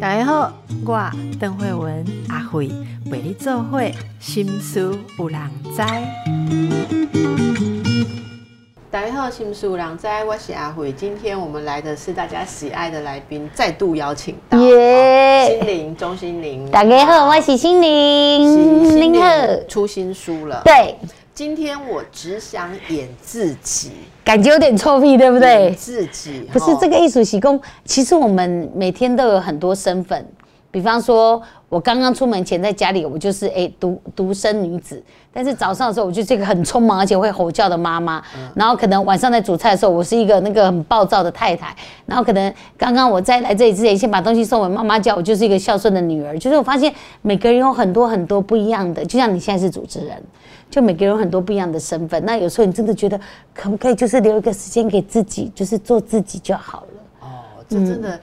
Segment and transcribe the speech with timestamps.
[0.00, 0.52] 大家好，
[0.86, 2.70] 我邓慧文阿慧
[3.10, 5.40] 为你做会心思有人
[5.74, 5.82] 知。
[8.90, 10.92] 大家好，心思有人知，我是阿慧。
[10.92, 16.70] 今天我们来的是大家喜爱的来宾，再度邀请到耶心灵钟心灵。
[16.70, 19.26] 大家好，我是心灵，心灵好。
[19.68, 20.96] 出新书了。，对，
[21.34, 23.90] 今天我只想演自己，
[24.24, 25.74] 感觉有点臭屁，对不对演？
[25.74, 30.24] 自己不是哦这个艺术习功，其实我们每天都有很多身份，
[30.74, 35.00] 比方说，我刚刚出门前在家里，我就是哎独独生女子，
[35.32, 38.20] 但是早上的时候，我就是一个很匆忙而且会吼叫的妈妈，
[38.56, 41.72] 然后可能晚上在煮菜的时候，我是一个那个很暴躁的太太，
[42.06, 50.20] 然后可能刚刚我在来这里之前，先把东西送给妈妈家，我就是一个孝顺的女儿，就是我发现每个人有很多很多不一样的，就像你现在是主持人。
[50.70, 53.20] 就每个人有很多不一样的身份，那有时候你真的觉得
[53.54, 56.88] 可不可以就是留一个时间给自己，就是做自己就好了。
[57.20, 57.28] 哦，
[57.68, 58.18] 这真的，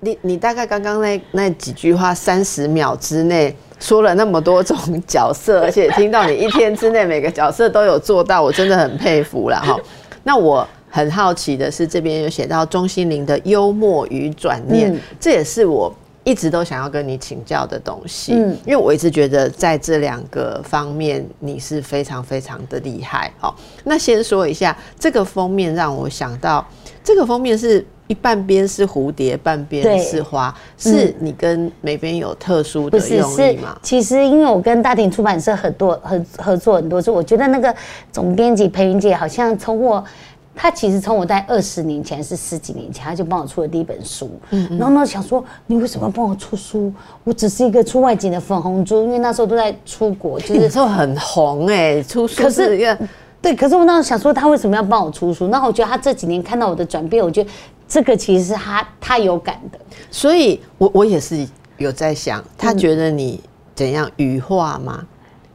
[0.00, 4.76] 你你大概刚刚那那几句话，三十秒之内说了那么多种
[5.06, 9.78] 角色，而且听到你一天之内每个角色都有做到，我真的很佩服了哈。
[10.22, 15.94] 那我很好奇的是，这边有写到钟心凌的幽默与转念，嗯这也是我。
[16.22, 23.32] 一直都想要跟你请教的东西，嗯因为我一直觉得在这两个方面你是非常非常的厉害。
[23.38, 26.64] 好，那先说一下这个封面，让我想到
[27.02, 33.78] 这个封面是一半边是蝴蝶，半边是花，是你跟美编有特殊的用是意吗？
[33.84, 37.72] 其实因为我跟大庭出版社合作合合作很多次，我觉得那个
[38.10, 40.04] 总编辑裴云姐好像从我。
[40.52, 44.76] 他其实从我在二十年前是十几年前，他就帮我出了第一本书嗯。
[44.76, 46.92] 然后呢，想说你为什么要帮我出书？
[47.24, 52.98] 我只是一个出外景的粉红猪，因为那时候都在出国， 就是你那时候很红哎、出书可是是一个
[53.40, 55.46] 对，可是我那时候想说，他为什么要帮我出书？
[55.46, 57.48] 那我觉得他这几年看到我的转变，我觉得
[57.90, 59.78] 这个其实是他他有感的。
[60.10, 61.46] 所以我我也是
[61.76, 63.38] 有在想，他觉得你
[63.74, 65.04] 怎样羽化吗？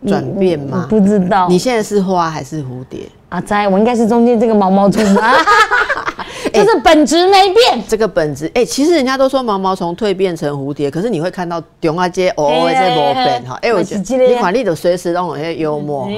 [0.05, 0.85] 转变吗？
[0.87, 3.09] 不知道，你现在是花还是蝴蝶？
[3.29, 5.33] 阿仔，我应该是中间这个毛毛虫吧，
[6.55, 7.83] 就是本质没变。
[7.87, 13.57] 这个本质，哎、其实人家都说毛毛虫蜕变成蝴蝶，可是你会看到中啊街偶尔在磨变哈。
[13.61, 16.11] 哎，我觉得你管理的随时让我些幽默哈。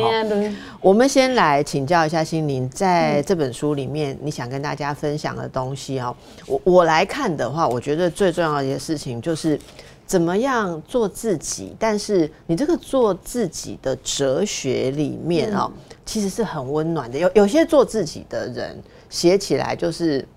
[0.79, 6.15] 我们先来请教一下心灵，在这本书里面，你想跟大家分享的东西哈。
[6.45, 9.59] 我我来看的话，我觉得最重要的一件事情就是。
[10.07, 11.75] 怎么样做自己？
[11.77, 15.69] 但是你这个做自己的哲学里面哦，
[16.07, 17.19] 其实是很温暖的。
[17.19, 18.75] 有有些做自己的人
[19.09, 20.27] 写起来就是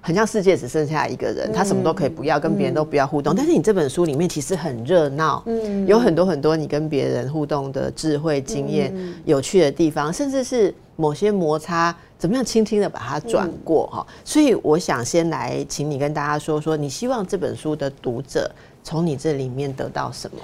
[0.00, 3.34] 很像世界只剩下一个人，他什么都可以不要，跟别人都不要互动。
[3.34, 5.44] 但是你这本书里面其实很热闹，
[5.86, 8.94] 有很多很多你跟别人互动的智慧经验、
[9.24, 14.06] 有趣的地方，甚至是某些摩擦，怎么样轻轻的把它转过哈。
[14.24, 18.48] 所以我想先来请你跟大家说说，你希望这本书的读者
[18.84, 20.38] 从你这里面得到什么？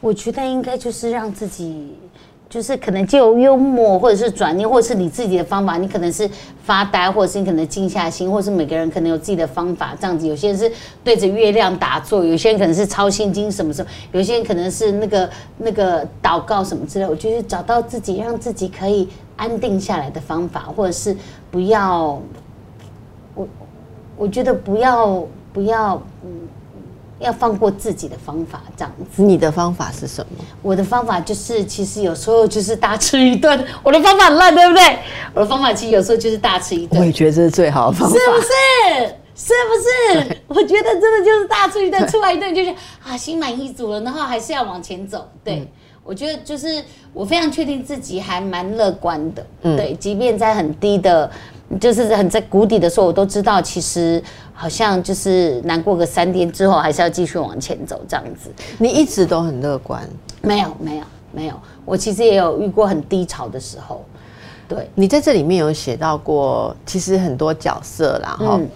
[0.00, 1.94] 我觉得应该就是让自己，
[2.48, 6.28] 就是可能借由幽默，或者是转念，或者是你自己的方法，你可能是
[6.62, 10.28] 发呆，或者是你可能静下心，或者是每个人可能有自己的方法，这样子。
[10.28, 10.70] 有些人是
[11.02, 15.28] 对着月亮打坐，有些人可能是抄心经什么什么，有些人可能是那个
[15.58, 17.06] 那个祷告什么之类。
[17.08, 21.16] 我觉得找到自己让自己可以安定下来的方法，或者是
[21.50, 22.20] 不要，
[23.34, 23.48] 我
[24.16, 26.30] 我觉得不要不要嗯。
[27.18, 29.22] 要放过自己的方法，这样子。
[29.22, 30.44] 你的方法是什么？
[30.62, 33.64] 我的方法就是，其实有时候就是大吃一顿。
[33.82, 34.98] 我的方法很烂，对不对？
[35.34, 39.14] 我的方法其实有时候就是大吃一顿，我也觉得这是最好的方法，是不是？
[39.36, 40.36] 是不是？
[40.46, 42.72] 我觉得真的就是大吃一顿，吃完一顿就是
[43.04, 45.28] 啊，心满意足了，然后还是要往前走。
[45.42, 45.68] 对，
[46.04, 49.44] 我觉得就是我非常确定自己还蛮乐观的。
[49.62, 51.30] 对，即便在很低的，
[51.80, 54.22] 就是很在谷底的时候，我都知道其实
[54.52, 58.50] 好像就是难过个三天之后，还是要继续往前走这样子。
[58.78, 60.06] 你一直都很乐观。
[60.42, 61.54] 没有，没有，没有。
[61.86, 64.04] 我其实也有遇过很低潮的时候，
[64.68, 68.68] 对，你在这里面有写到过，其实很多角色啦，哈、嗯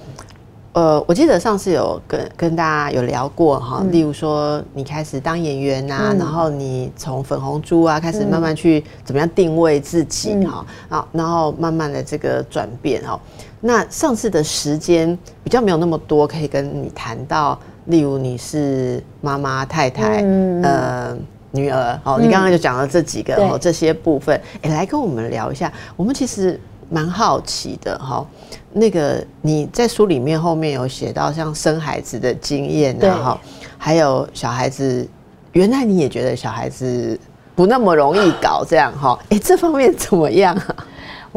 [0.78, 13.18] 呃，我记得上次有跟跟大家有聊过哈，嗯例如说你开始当演员呐、然后你从粉红猪啊开始慢慢去怎么样定位自己嗯哈，啊、然后慢慢的这个转变哈。
[13.60, 21.16] 那上次的时间比较没有那么多，可以跟你谈到，例如你是妈妈、太太，嗯呃。
[21.50, 25.72] 女儿，哦，你刚刚就讲了这几个这些部分，哎、来跟我们聊一下。
[25.96, 26.60] 我们其实
[26.90, 28.24] 蛮好奇的哈、
[28.72, 33.40] 那个你在书里面后面有写到像生孩子的经验对啊哈，
[33.78, 35.08] 还有小孩子，
[35.52, 37.18] 原来你也觉得小孩子
[37.56, 39.18] 不那么容易搞这样哈？
[39.30, 40.76] 哎、这方面怎么样啊？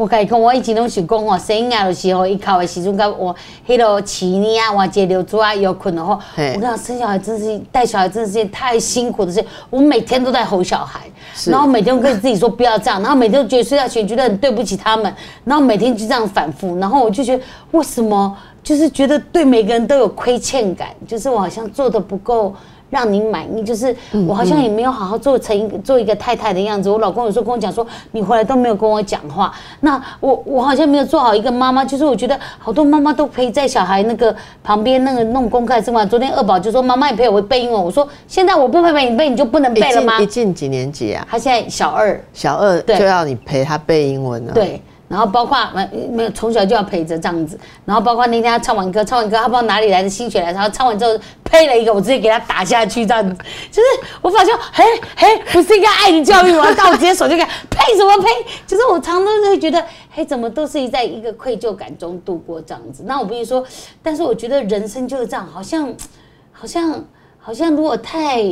[0.02, 3.32] 我甲伊讲，我以前拢是讲吼，生婴儿的时候，伊哭的时阵，甲我
[3.64, 6.14] 迄落起呢啊，换节流珠啊，又困了吼。
[6.14, 11.02] 我跟你讲，生小孩真是带小孩真是件太辛苦的事，我每天都在吼小孩，
[11.46, 15.14] 然后每天跟自己说不要这样，然后每天都觉得睡觉前觉得很对不起他们，
[15.44, 22.52] 然后每天就这样反复，然后我就觉得为什么就是觉得对每个人都有亏欠感，就是我好像做的不够。
[22.92, 23.96] 让您满意，就是
[24.28, 26.90] 我好像也没有好好做成一个做一个太太的样子。
[26.90, 29.50] 我老公有时候跟我讲说，你回来都没有跟我讲话，
[29.80, 31.82] 那我我好像没有做好一个妈妈。
[31.82, 36.04] 就是我觉得好多妈妈都陪在小孩那个旁边那个弄功课是吗？
[36.04, 40.26] 昨天二宝就说妈妈你陪我背英文，我说现在我不陪陪你背，你就不能背了吗进一？
[40.26, 41.26] 进几年级啊？
[41.30, 51.10] 他现在小二，小二就要你陪他背英文了。，对，然后包括没没有从小就要陪着这样子，然后包括那天他唱完歌，唱完歌他不知道哪里来的心血来潮，然后唱完之后
[51.44, 53.36] 呸了一个，我直接给他打下去这样子，
[53.70, 53.88] 就是
[54.22, 54.82] 我发现嘿
[55.14, 56.64] 嘿，不是应该爱的教育吗？
[56.74, 58.26] 但我直接手就给呸什么呸，
[58.66, 63.02] 就是我常常都会觉得嘿，怎么都是在一个愧疚感中度过这样子。
[63.06, 63.62] 那我必须说，
[64.02, 65.94] 但是我觉得人生就是这样，好像
[66.52, 67.04] 好像
[67.38, 68.42] 好像如果太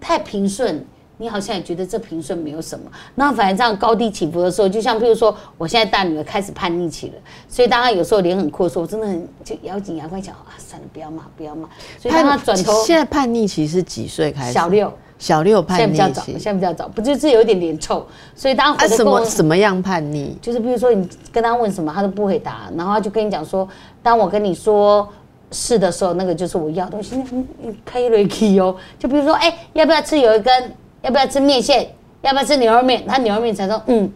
[0.00, 0.86] 太平顺，
[1.18, 2.90] 你好像也觉得这平顺没有什么。
[3.14, 7.14] 那反正这样高低起伏的时候，就像譬如说，我现在大女儿开始叛逆期了，
[7.48, 11.68] 所以当她有时候脸很酷的时候，我真的很就咬紧牙关想啊，算了，不要骂，不要骂。
[12.00, 14.52] 所以当她转头现在叛逆期是几岁开始？
[14.52, 16.40] 小，六，小六现在叛逆比较早，期现。
[16.40, 18.06] 在比较早，不就是有一点脸臭，
[18.36, 20.38] 所以当她啊，什么什么样叛逆？
[20.40, 23.68] 就是比如说你跟他问什么，他都不回答，然后他就跟你讲说，
[24.02, 25.08] 当我跟你说
[25.50, 28.76] 是的时候，那个就是我要的东西，你你可以 r 哦。
[28.98, 30.72] 就比如说，哎、要不要吃有一根？
[31.02, 31.88] 要不要吃面线？
[32.22, 33.04] 要不要吃牛肉面？
[33.06, 34.10] 他牛肉面才说，嗯，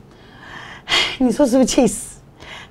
[1.19, 2.19] 你说是不是气死？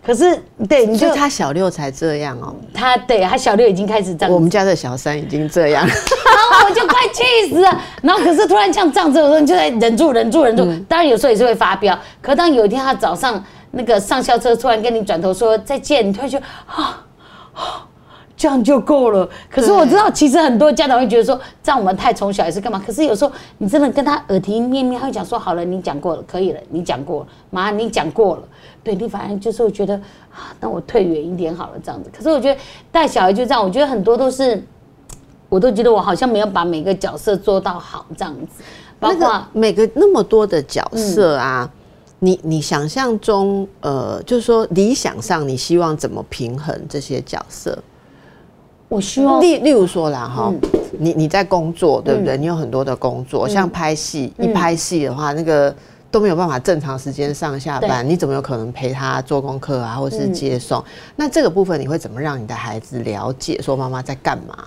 [0.05, 0.35] 可是
[0.67, 2.55] 对，你就就他小六才这样哦。
[2.73, 7.81] 他对他小六已经开始这样我们家的小三已经这样，然后我就快气死了。
[8.01, 10.65] 然后可是突然像这样子的时候，你就在忍住、忍住、忍住。
[10.89, 11.97] 当然有时候也是会发飙。
[12.21, 13.41] 可当有一天他早上
[13.71, 17.05] 那个上校车突然跟你转头说再见，你突然就啊
[17.53, 17.87] 啊。
[18.41, 19.29] 这样就够了。
[19.51, 22.81] 可是我知道，其实很多家长会觉得说，这样我们太宠小孩是干嘛？
[22.83, 28.43] 可是有时候你真的跟他耳提面命，他会讲说，好了，你讲过了，可以了，你讲过了，妈，你讲过了。
[28.83, 29.93] 对你反而就是会觉得
[30.31, 32.09] 啊，那我退远一点好了，这样子。
[32.11, 32.59] 可是我觉得
[32.91, 34.63] 带小孩就这样，我觉得很多都是。
[35.49, 38.63] 我都觉得我好像没有把每个角色做到好这样子，
[39.01, 41.69] 包那括个每个那么多的角色啊，
[42.19, 47.77] 你你想象中，呃，就是说理想上你希望怎么平衡这些角色？
[48.91, 50.59] 我希望例例如说啦，哈、嗯。
[50.99, 52.37] 你你在工作，对不对？
[52.37, 54.49] 你有很多的工作，像拍戏，嗯。
[54.49, 55.73] 一拍戏的话，那个
[56.11, 60.33] 都没有办法正常时间上下班，你怎么有可能陪他做功课啊，或是嗯。
[60.33, 60.83] 接送？
[61.15, 64.57] 那这个部分你会怎么让你的孩子了解说妈妈在干嘛？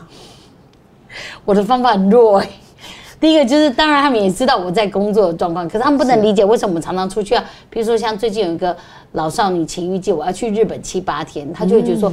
[1.44, 2.48] 我的方法很弱哎、
[3.20, 7.44] 第一个就是，当然他们也知道我在工作的状况，可是他们不能理解为什么我们常常出去啊。
[7.68, 8.74] 比如说像最近有一个
[9.12, 12.10] 老少女情欲季，我要去日本七八天，他就会觉得说，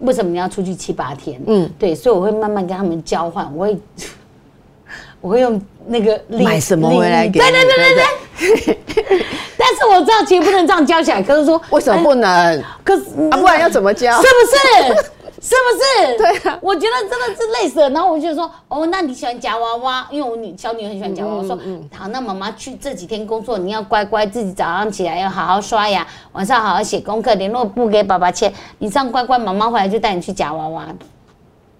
[0.00, 1.40] 为什么你要出去七八天？
[1.46, 3.78] 嗯嗯，对，所以我会慢慢跟他们交换，我会
[5.20, 7.38] 我会用那个礼买什么回来给？
[7.38, 8.74] 对对对对对
[9.04, 9.26] 对。
[9.56, 12.62] 但是我知道其实不能这样教起来，可是说为什么不能？
[12.82, 14.26] 可是啊，不然要怎么教是？
[14.28, 15.10] 不是？
[15.42, 16.18] 是不是？
[16.18, 17.88] 对啊我觉得真的是累死了。
[17.90, 20.06] 然后我就说，哦，那你喜欢夹娃娃？
[20.10, 21.38] 因为我女小女很喜欢夹娃娃。
[21.38, 21.58] 我说，
[21.96, 28.52] 好，那妈妈去这几天工作，你要乖乖自己早上起来要好好刷牙，晚上好好写功课，联络簿给爸爸签。
[28.78, 30.86] 你这样乖乖，妈妈回来就带你去夹娃娃。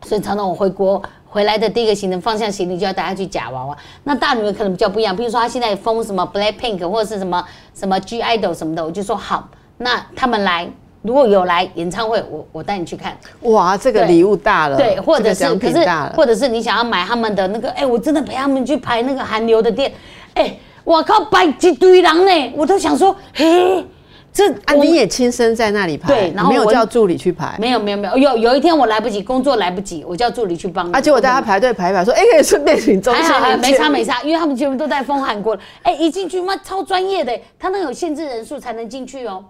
[0.04, 3.76] 所以常常我回国回来的第一个行程放下行李就要带她去夹娃娃。
[4.04, 7.44] 那大女儿可能比较不一样，比如说她现在封什么 Black Pink 或者是什么
[7.74, 10.72] 什么 G Idol 什么的，我就说好，那他们来。
[11.02, 16.12] 如果有来演唱会，我我带你去看，哇，这个对礼物大了，对，或者是可是品大了。
[16.14, 19.90] 或者是你想要买他们的那个，哎、我真的陪他们去排那个韩流的店，
[20.34, 20.54] 哎、
[20.84, 23.82] 我靠，摆一堆人呢，我都想说，嘿，
[24.30, 27.56] 这啊，我你也亲身在那里排，对然后没有叫助理去排。
[27.58, 30.92] 没有没有没有，有有一天我来不及，工作来不及，我叫助理去帮。
[30.92, 34.22] 啊，结果大家排队排一排，说：“哎、可以顺便请中心还好没差没差。
[34.22, 35.60] 因为他们全部都在风寒过了。
[35.82, 39.42] 哎、一进去妈超专业的，他那有限制人数才能进去哦。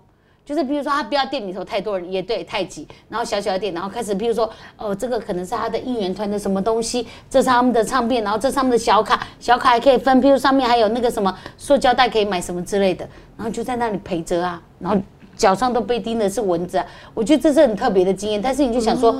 [0.50, 15.00] 就是比如说他不要店里头太多人，也对太挤，然后小小的店，然后开始比如说哦，这个可能是他的应援团的什么东西，这是他们的唱片，然后这上面的小卡，小卡还可以分，比如上面还有那个什么塑胶袋可以买什么之类的，然后就在那里陪着啊，然后
[15.36, 19.14] 脚上都被叮的是蚊子啊，我觉得这是很特别的经验，但是你就想说。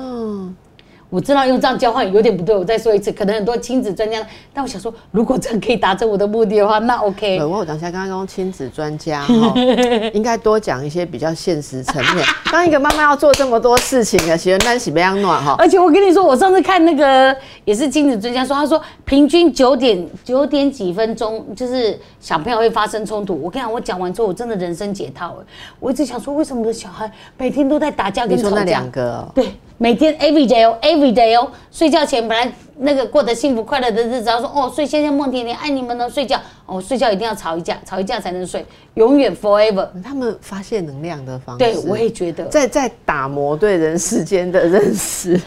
[1.11, 7.37] 我知道用这样交换有点不对，我再说一次，可能很多亲子专家，但我想说，如果这样可以达成我的目的的话，那 OK。
[7.37, 9.53] 呃，我有当下刚刚讲亲子专家哈，
[10.15, 12.25] 应该多讲一些比较现实层面。
[12.49, 15.55] 当一个妈妈要做这么多事情啊，喜欢担喜不样暖哈。
[15.59, 23.35] 而且我跟你说，我上次看那个也是亲子专家说，他说平均九点九点几分钟，就是小朋友会发生冲突。
[23.41, 25.45] 我跟你讲，我讲完之后，我真的人生解套了。
[25.77, 28.49] 我一直想说，为什么我的小孩每天都在打架跟吵架？
[28.49, 39.87] 你说那两个哦，对，每天 every day 哦，every day 哦，睡觉前本来那个过得幸福快乐的日子，然后说哦，睡先生梦甜甜爱你们呢，睡觉哦，睡觉一定要吵一架，吵一架才能睡，永远 forever。
[40.03, 45.41] 他们发泄能量的方式，对我也觉得，在在打磨对人世间的认识。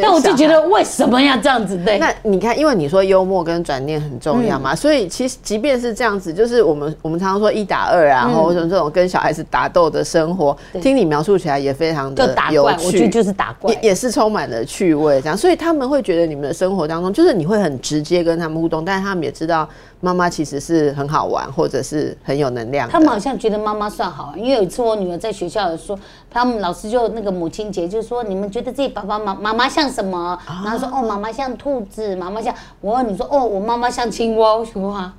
[0.00, 1.76] 但我就觉得为什么要这样子？
[1.84, 19.68] 对，那你看，因为你说幽默跟转念很重要嘛，所以其实即便是这样子，就是我们我们常常说一打二啊，或者这种跟小孩子打斗的生活，听你描述起来也非常的有趣，我觉得就是打怪，也也是充满了趣味这样，所以他们会觉得你们的生活当中，就是你会很直接跟他们互动，但是他们也知道
[20.04, 22.86] 妈妈其实是很好玩，或者是很有能量。
[22.90, 30.38] 他们好像觉得妈妈算好玩，因为有一次我女儿在学校说，他们老师就那个母亲节，就说你们觉得自己爸爸妈妈妈像什么？
[30.46, 33.02] 然后说哦，妈妈像兔子，妈妈像我。
[33.02, 34.54] 你说哦，我妈妈像青蛙。
[34.56, 35.14] 我说啊，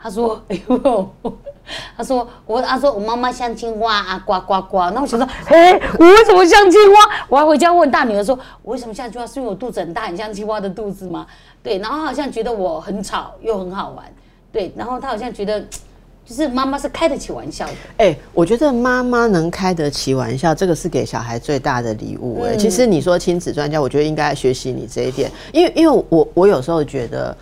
[0.00, 1.10] 他说 哎呦，
[1.94, 4.78] 他说我，他说我妈妈像青蛙啊，呱呱呱。
[4.94, 6.98] 那我想说，哎，我为什么像青蛙？
[7.28, 9.26] 我还回家问大女儿说，我为什么像青蛙？
[9.26, 11.26] 是因为我肚子很大，很像青蛙的肚子吗？
[11.62, 14.04] 对，然后好像觉得我很吵又很好玩。
[14.52, 15.64] 对，然后他好像觉得。
[16.24, 22.40] 就是妈妈是开得起玩笑的，哎，我觉得妈妈能开得起玩笑，这个是给小孩最大的礼物。
[22.44, 27.36] 哎，其实你说亲子专家，我觉得应该学习你这一点，因为因为我我有时候觉得，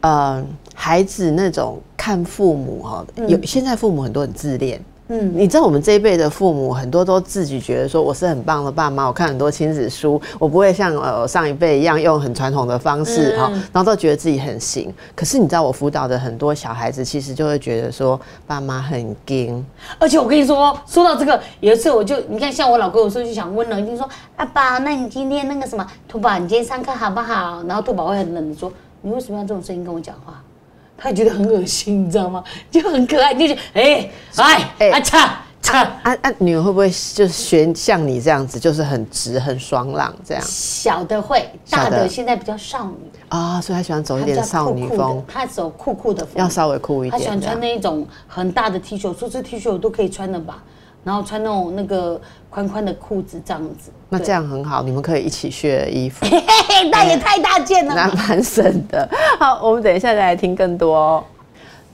[0.00, 0.42] 呃，
[0.74, 4.82] 孩子那种看父母哈，有现在父母很多很自恋。
[5.14, 14.90] 嗯，你知道我们这一辈的父母很多都自己觉得说我是很棒的爸妈，我看很多亲子书，我不会像呃上一辈一样用很传统的方式哈，然后都觉得自己很行。
[15.14, 19.62] 可是你知道我辅导的很多小孩子，其实就会觉得说爸妈很硬。
[19.98, 27.62] 而且我跟你说，说到这个，有一次我就你看，像我老公有时候就想温柔，就说阿爸，那你今天那个什么，兔宝，你今天上课好不好？
[27.68, 30.42] 然后兔宝会很冷的说，你为什么要这种声音跟我讲话？
[31.02, 32.44] 他觉得很恶心，你知道吗？
[32.70, 34.10] 就很可爱，就是哎
[34.78, 36.32] 哎啊擦擦啊啊！
[36.38, 40.42] 女儿会不会就是学像你这样子，就是很直、很爽朗这样？
[40.46, 42.96] 小的会，大的现在比较少女
[43.28, 45.22] 啊，所以他喜欢走一点少女风。
[45.26, 47.12] 他走酷酷的风，要稍微酷一点。
[47.12, 50.62] 他喜欢穿那一种很大的 T 恤，说这 T 恤我都可以穿的吧？
[51.04, 53.90] 然后穿那种那个宽宽的裤子这样子。
[54.08, 56.26] 那这样很好，你们可以一起学衣服。
[56.90, 59.08] 那也太大件了， 那蛮省的。
[59.38, 60.96] 好，我们等一下再来听更多。
[60.96, 61.24] 哦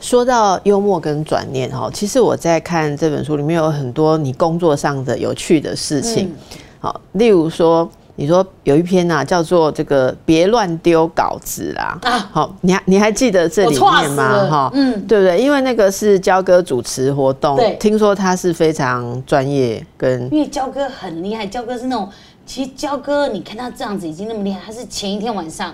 [0.01, 6.33] 说到幽默跟转念哈，其实我在看这本书里面有很多你工作上的有趣的事情。
[6.79, 11.97] 好，例如说，你说有一篇呐，叫做这个别乱丢稿子啦。
[12.03, 14.49] 啊，好，你还你还记得这里面吗？
[14.51, 15.41] 哈，嗯，对不对？
[15.41, 22.09] 因为那个是焦哥主持活动，听说他是非常专业，跟因为焦哥很厉害，焦哥是那种。
[22.45, 25.73] 其实焦哥，你看他这样子已经那么厉害，他是前一天晚上，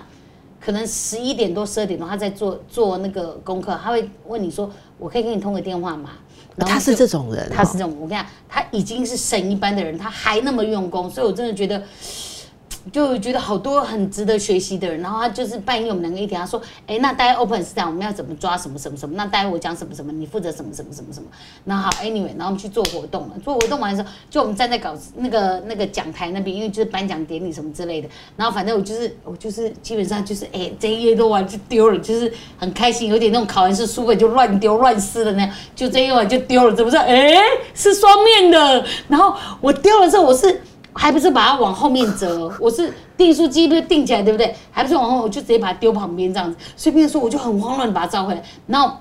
[0.63, 6.11] 可能十一点多、十二点多，他在做做那个功课，他会问你说：“我可以跟你通个电话吗？”
[6.59, 7.91] 他是这种人，他是这种。
[7.99, 11.81] 我跟你讲，他已经是神一般的人，他还那么用功，所以我真的觉得。
[12.91, 19.15] 就觉得好多很值得学习的人，然后他就是半夜我们两个一起，他说：“哎，那待会 open 是这样，我们要怎么抓什么什么什么？
[19.15, 21.27] 那待会我讲什么什么，你负责什么什么什么什么？
[21.63, 23.35] 那好，anyway，然后我们去做活动了。
[23.43, 28.07] 做活动完的时候，就我们站在搞那个那个讲台那边，因为就是颁奖典礼什么之类的。
[28.37, 36.99] 然后反正我就是我就是基本上就是哎，这一页都完就丢了，就是很开心，有点那种考完试书本就乱丢乱撕的那样，就这一晚就丢了，怎么着？
[36.99, 37.33] 哎，
[37.73, 38.85] 是双面的。
[39.07, 40.61] 然后我丢了之后，我是。
[40.95, 44.55] 还不是把它往后面折， 我是订书机不是订起来对不对？
[44.71, 46.57] 还不是往后，我就直接把它丢旁边这样子。
[46.75, 48.95] 随便说，我就很慌乱的把它召回来，然后。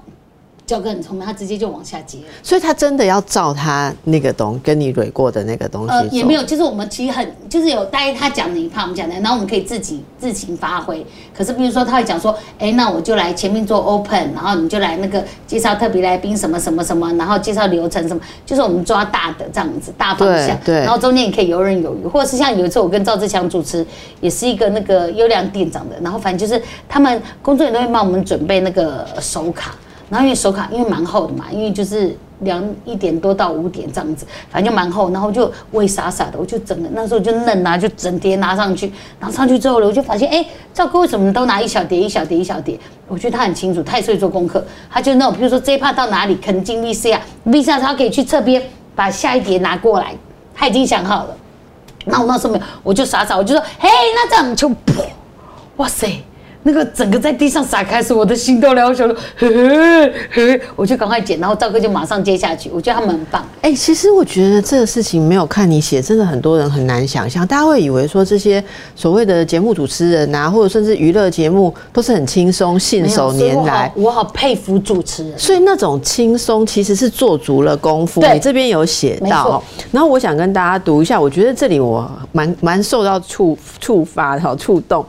[0.66, 5.90] 教哥很聪明，他直接就往下接，所以他真的要照他那个东跟你蕊过的那个东西。
[5.90, 11.04] 呃，也没有，就是我们其实很就是有大概他讲的一趴，我们讲的，然后我们可以自己自行发挥。
[11.36, 20.58] 可是比如说他会讲说，哎，那我就来前面做 open，然后你就来那个介绍特别来宾什么什么什么，然后介绍流程什么，就是我们抓大的这样子大方向。
[20.64, 20.76] 对。
[20.76, 23.86] 然后中间也可以游刃有余，或者是像有一次我跟赵志强主持，
[24.22, 29.74] 也是一个那个优良店长的，然后反正就是他们工作人员都会帮我们准备那个手卡。
[30.10, 35.10] 然后因为手卡因为蛮厚的嘛，因为就是两一点多到五点这样子，反正就蛮厚。
[35.10, 38.92] 然后就我也傻傻的，我就整个那时候就嫩啊，就整叠拿上去。
[39.18, 42.78] 然后上去之后呢，我就发现，哎，赵哥为什么都拿一小叠、一小叠、一小叠？
[43.08, 44.64] 我觉得他很清楚，他也会做功课。
[44.90, 48.62] 他就那种，比如说这一趴到哪里，可能进 V C 啊，V C 他可以去侧边
[48.94, 50.14] 把下一叠拿过来，
[50.54, 51.36] 他已经想好了。
[52.04, 54.70] 然后我那时候没有，我就傻傻，我就说，嘿，那这样就，
[55.76, 56.22] 哇塞！
[56.66, 58.88] 那个整个在地上撒开时，我的心都了，
[59.36, 62.70] 嘿嘿嘿，我就赶快捡，然后赵哥就马上接下去。
[62.72, 63.46] 我觉得他们很棒。
[63.60, 67.46] 哎、其实我觉得这个事情没有看你写，真的很多人很难想象。
[67.46, 68.64] 大家会以为说这些
[68.96, 73.94] 所谓的节目主持人啊，或者甚至娱乐节目都是很轻松、信手拈来好。
[73.96, 75.38] 我好佩服主持人。
[75.38, 79.62] 所以那种轻松其实是做足了功夫，对你这边有写到哦。
[79.92, 85.04] 然后我想跟大家读一下，我觉得这里我蛮蛮受到触触发的，好触动。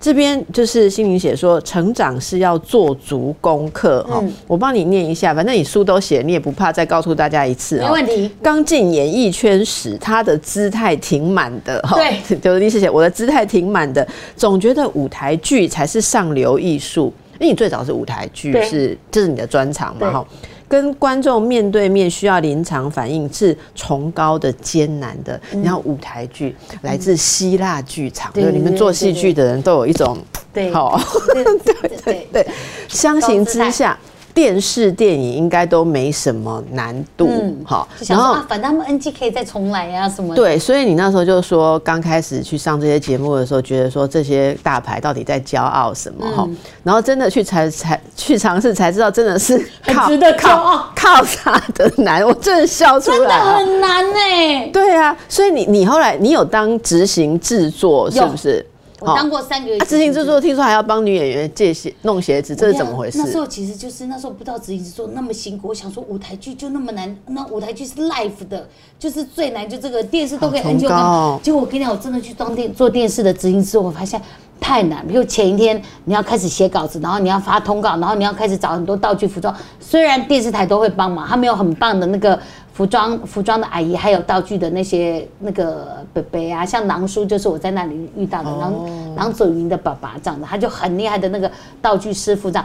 [0.00, 4.20] 这边就是心灵写说，成长是要做足功课哈。
[4.22, 7.86] 嗯我帮你念一下，反正你书都写，你也不怕再告诉大家一次哦。
[7.86, 8.30] 没问题。
[8.42, 17.12] 刚进演艺圈时，他的姿态挺满的，哈对， 就是历史写我的姿态挺满的，总觉得舞台剧才是上流艺术。
[17.40, 20.26] 因为你最早是舞台剧，是这是你的专长嘛，对哈。
[20.68, 25.40] 跟观众面对面需要临场反应是崇高的、艰难的。
[25.52, 30.18] 嗯然后舞台剧来自希腊剧场，对就你们做戏剧的人都有一种
[30.52, 31.00] 对，好。
[31.34, 32.46] 对对对对，
[32.88, 33.98] 相形之下，
[34.38, 37.28] 电视电影应该都没什么难度，
[37.64, 40.36] 好、就想说啊，反正他们 NG 可以再重来呀、什么的。
[40.36, 46.48] 对，所以你那时候就说，刚开始去上这些节目的时候，觉得说这些大牌到底在骄傲什么哈、
[46.84, 53.34] 然后真的去才才去尝试才知道，真的是靠很值得骄靠傲靠啥的难，我真的笑出来真的。
[53.34, 58.64] 很难呢、对啊，所以你你后来你有当执行制作是不是？
[59.00, 63.30] 我当过三个月啊执行制作，听说还要帮女演员借鞋、弄鞋子，这是怎么回事那？
[63.30, 74.20] 时候其实就是那时候不知道执行制作那么辛苦，我想说舞台剧就那么难，那舞台剧是 life 的，就是最难，就这个电视都可以好 N 就崇高哦结果我跟你讲，我真的去当电做电视的执行制作，我发现
[74.60, 75.06] 太难。
[75.06, 79.54] 比如前一天你要开始写稿子，然后你要发通告，然后你要开始找很多道具服装。
[79.78, 82.38] 虽然电视台都会帮忙，他们有很棒的那个
[82.78, 91.50] 服装服装的阿姨，还有道具的那些那个北北啊，像狼叔就是我在那里遇到的狼狼祖云的爸爸这样的，他就很厉害的那个
[91.82, 92.64] 道具师傅这样。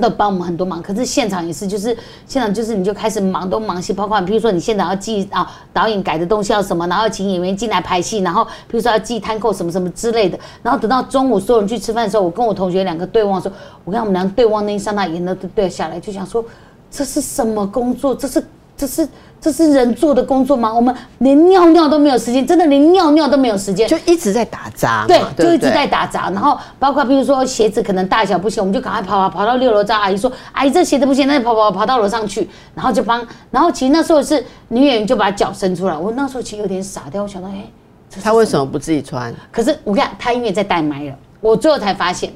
[0.00, 16.44] 都帮我们很多忙，可是现场也是，就是现场就是你就开始忙东忙西，包括比如说你现场要记啊导演改的东西要什么，然后请演员进来排戏，然后比如说要记摊扣什么什么之类的，然后等到中午所有人去吃饭的时候，我跟我同学两个对望的时候，我跟我们俩对望那一刹那，眼泪都掉下来，就想说
[16.90, 18.14] 这是什么工作？
[18.14, 18.44] 这是
[18.76, 19.08] 这是
[19.40, 20.74] 这是人做的工作吗？
[20.74, 25.86] 我们连尿尿都没有时间，真的连尿尿都没有时间，就一直在打杂嘛，对，就一直在。
[25.86, 37.64] 打杂，然后包括比如说鞋子可能大小不行，我们就赶快跑啊跑到六楼找阿姨说，阿姨这鞋子不行，那就跑跑跑到楼上去，然后就帮，然后其实那时候是女演员就把脚伸出来，我那时候其实有点傻掉，我想到，哎、
[38.08, 39.32] 这是他为什么不自己穿？
[39.52, 42.32] 可是我跟你讲，他因为在带麦了，我最后才发现，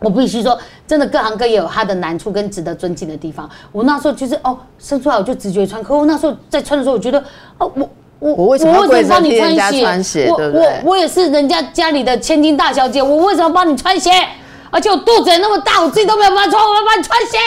[0.00, 3.48] 我必须说，真的各行各业有它的难处跟值得尊敬的地方。
[3.72, 7.22] 我那时候就是哦，生出来我就直觉穿，可我那时候在穿的时候，我觉得
[7.58, 7.88] 哦，我。
[8.20, 14.10] 我我为什么要帮你替人家穿穿鞋我我我也是人家家里的千金大小姐，我为什么帮你穿鞋？
[14.72, 17.38] 而且我肚子也那么大，我自己都没有办法穿，我要帮你穿鞋。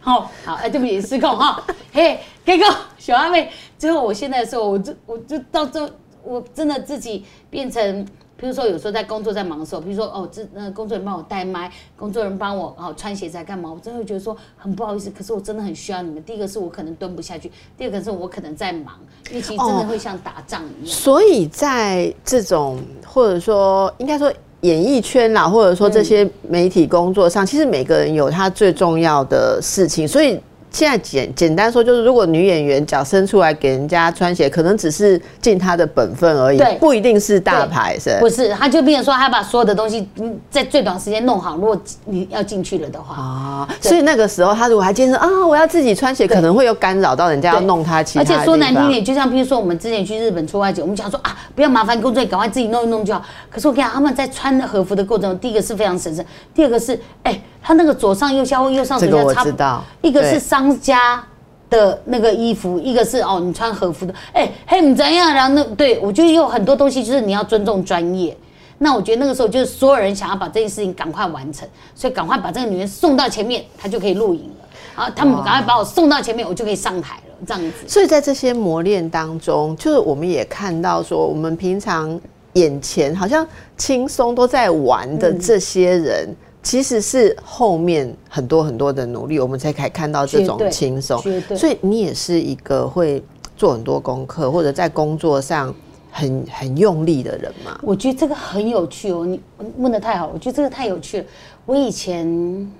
[0.00, 1.60] 好好，哎，对不起，失控哈。
[1.92, 2.64] 嘿，给个
[2.96, 3.50] 小阿妹。
[3.76, 5.90] 最后，我现在的时候，我就我就到这，
[6.22, 8.06] 我真的自己变成。
[8.40, 15.10] 比如说，有时候在工作在忙的时候，比如说哦，这呃工作人员帮我带麦，工作人员帮我哦穿鞋在干嘛，我真的会觉得说很不好意思。
[15.10, 16.24] 可是我真的很需要你们。
[16.24, 18.94] 第一个是我可能蹲不下去，第二个是我可能在忙，
[19.28, 20.96] 因为其实真的会像打仗一样。
[20.96, 30.40] 所以在这种或者说应该说演艺圈啦，或者说这些媒体工作上，其实每个人有他最重要的事情，所以。
[30.70, 41.56] 现在简简单说，就是如果女演员脚伸出来给人家穿鞋，可能只是尽她的本分而已，不一定是大牌，是不是，他就变成说，他把所有的东西嗯在最短时间弄好。
[41.56, 43.68] 如果你要进去了的话，啊。
[43.80, 48.24] 所以那个时候，她如果还坚持啊，我要自己穿鞋，可能会有干扰到人家要弄她其他而。
[48.24, 53.22] 且说难听点，就像譬如说我们之前去日本出外景，我们想说啊，不要麻烦工作，赶快自己弄一弄就好。
[53.50, 61.24] 可是我跟你讲，他们在穿和服的过程中，第一个是非常神圣，第二个是哎，他那个左上右下或右上左这个我下差不知道一个是商家。
[61.70, 65.32] 的那个衣服，一个是哦，你穿和服的，哎、嘿，你怎样？
[65.32, 68.36] 然后那对我觉得有很多东西就是你要尊重专业。
[68.78, 74.68] 那我觉得那个时候就是所有人想要把这件事情赶快完成，所以赶快把这个女人送到前面，她就可以录影了。
[74.96, 77.86] 然后他们赶快把我送到前面，我就可以上台了，这样子。
[77.86, 82.20] 所以在这些磨练当中，就是我们也看到说，我们平常
[82.54, 83.46] 眼前好像
[83.76, 91.20] 轻松都在玩的这些人，其实是后面很多很多的努力，我们才可以看到这种轻松
[91.56, 93.22] 所以你也是一个会
[93.56, 95.74] 做很多功课，或者在工作上
[96.10, 97.78] 很很用力的人嘛？
[97.82, 99.40] 我觉得这个很有趣哦，你
[99.78, 101.24] 问的太好，我觉得这个太有趣了。
[101.64, 102.70] 我以前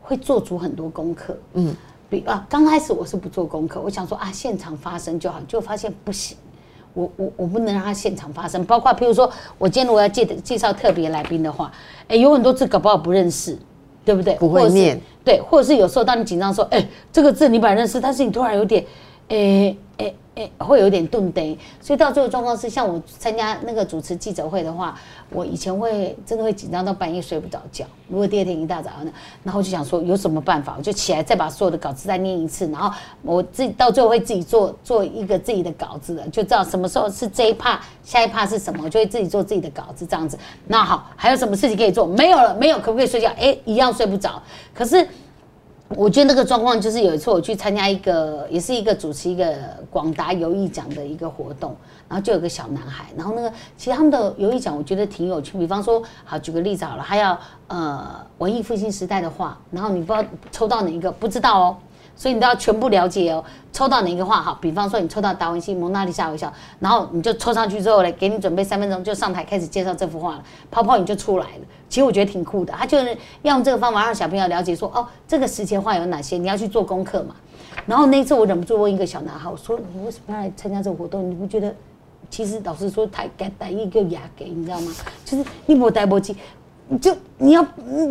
[0.00, 1.74] 会做足很多功课，嗯，
[2.08, 6.36] 比啊，刚开始我是不做功课，我想说啊，现场发生就好，就发现不行。
[6.94, 8.64] 我我我不能让它现场发生。
[8.64, 11.72] 包括譬如说，我今天如果要介介绍特别来宾的话，
[12.08, 13.58] 哎，有很多字搞不好不认识，
[14.04, 14.34] 对不对？
[14.34, 15.00] 不会念。
[15.24, 18.84] 对，或者是有时候当你紧张说，哎，这个字你本来认识，但是你突然有点，
[19.32, 24.98] 诶诶诶，会有点顿呆，所以到最后状况是，像我参加那个主持记者会的话，
[25.30, 27.84] 我以前会真的会紧张到半夜睡不着觉。
[28.08, 40.38] 如果第二天一大早呢，然后就想说有什么办法，我就起来再把所有的稿子再念一次，然后我自己到最后会自己做做一个自己的稿子的，就知道什么时候是这一趴，下一趴是什么，我就会自己做自己的稿子这样子。
[40.66, 42.06] 那好，还有什么事情可以做？
[42.06, 43.30] 没有了，没有，可不可以睡觉？
[43.38, 44.42] 哎，一样睡不着。
[44.74, 45.06] 可是。
[45.96, 49.54] 我觉得那个状况就是有一次我去参加一个，也是一个主持一个
[49.90, 51.74] 广达游艺奖的一个活动，
[52.08, 58.06] 然后就有个小男孩，然后那个其实他们的游艺奖我觉得挺有趣，比方说，好举个例子好了，他要呃
[58.38, 61.76] 文艺复兴时代的话，然后你不知道抽到哪一个，不知道哦。
[62.14, 63.44] 所以你都要全部了解哦。
[63.72, 64.54] 抽到哪个画好？
[64.60, 66.46] 比方说你抽到达文西《蒙娜丽莎微笑》，
[66.78, 71.64] 然后你就抽上去之后呢，给你准备三分钟就上台开始介绍这幅画了，泡泡你就出来了。
[71.88, 77.34] 其实我觉得挺酷的，他就是要用这个方法让小朋友了解说，哦，这个时间画有哪些，你要去做功课嘛。
[77.86, 81.30] 然后那次我忍不住问一个小男孩，我说你为什么要来参加这个活动？
[81.30, 81.74] 你不觉得
[82.28, 84.92] 其实老师说台该带一个牙给你知道吗？
[85.24, 86.36] 就是你不带不起，
[86.88, 87.66] 你就你要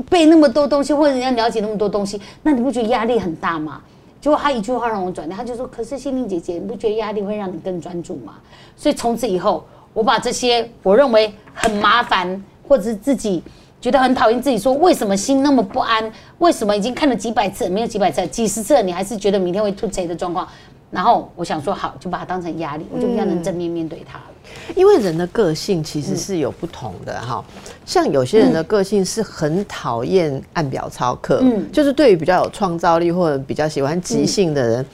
[0.10, 3.82] 背那么多东西，或者你要了解那么多东西，那你不觉得压力很大吗？
[4.20, 8.36] 结果他一句话让我转念，他就说：“可是心灵姐姐，你不觉得压力会让你更专注吗？”
[8.78, 13.42] 所以从此以后，我把这些我认为很麻烦，或者是自己
[13.80, 16.12] 觉得很讨厌自己，说为什么心那么不安？
[16.38, 20.48] 为什么已经看了几百次，没有几百次，几十次，你还是觉得明天会吐贼的状况？
[20.92, 24.20] 然后我想说，好，就把它当成压力，我就比较能正面面对它。
[24.76, 27.44] 因为人的个性其实是有不同的哈，
[27.86, 34.86] 像有些人的个性是很讨厌按表操课，嗯，就是对于比较有创造力或者比较喜欢即兴的人，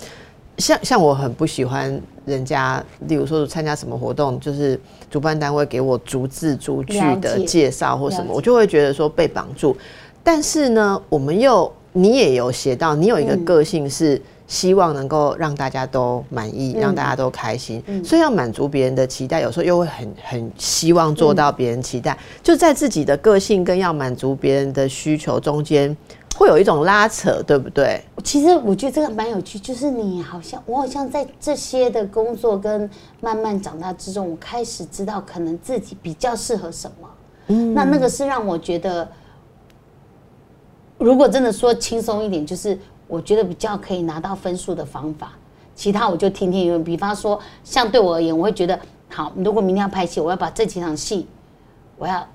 [0.57, 4.79] 像像我很不喜欢人家，例如说参加什么活动，就是
[5.11, 9.75] 主办单位给我逐字逐句的介绍或什么，我就会觉得说被绑住。
[10.23, 14.21] 但是呢，我们又你也有写到，你有一个个性是。
[14.47, 25.95] 希望能够让大家都满意，让大家都开心，所以要满足别人的期待，有时候又会很很希望做到别人期待，就在自己的个性跟要满足别人的需求中间，
[26.37, 28.01] 会有一种拉扯，对不对？
[28.23, 37.09] 其实我觉得这个蛮有趣，就是你好像我好像在这些的工作跟慢慢长大之中，我开始知道可能自己比较适合什么。
[37.47, 39.09] 嗯，那那个是让我觉得，
[40.97, 42.79] 如果真的说轻松一点，就是。
[43.07, 45.31] 我觉得比较可以拿到分数的方法，
[45.75, 46.61] 其他我就听听。
[46.61, 48.77] 因为比方说，像对我而言，我会觉得
[49.09, 49.31] 好。
[49.35, 51.25] 如果明天要拍戏，我要把这几场戏，
[51.97, 52.27] 我要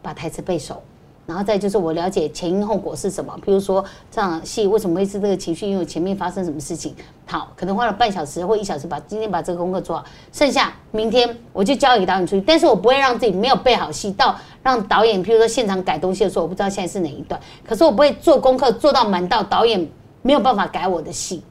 [0.00, 0.80] 把台词背熟。
[1.26, 3.34] 然后再就是我了解前因后果是什么。
[3.42, 6.94] 比如说这场戏为什么会是这个情绪，因为前面发生什么事情。
[7.26, 12.42] 好，可能花了半小时或一小时把今天把这个功课做好，剩下明天我就交给导演出去。
[12.46, 17.40] 但是我不会让自己没有背好戏，到让导演，譬如说现场改东西的时候，我不知道现在是哪一段。
[17.66, 19.86] 可是我不会做功课做到满到导演。
[20.24, 21.42] 没有办法改我的戏，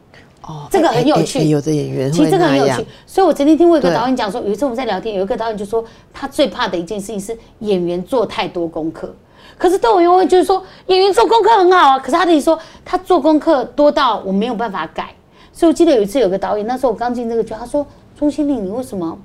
[0.41, 1.47] 哦，这个很有趣。
[1.47, 9.13] 有的演员其实这个很有趣，所以我曾经听过一个导演讲说，有一次我们在聊天，有一个导演就说，他最怕的一件事情是演员做太多功课。
[9.59, 15.13] 可是窦唯会就是说，演员做功课很好啊，可是他的意思说，他做功课多到我没有办法改。
[15.51, 17.85] 所以我记得有一次有个导演，那时候我刚进这个剧，他说
[18.17, 19.15] ：“钟欣凌，你为什么？”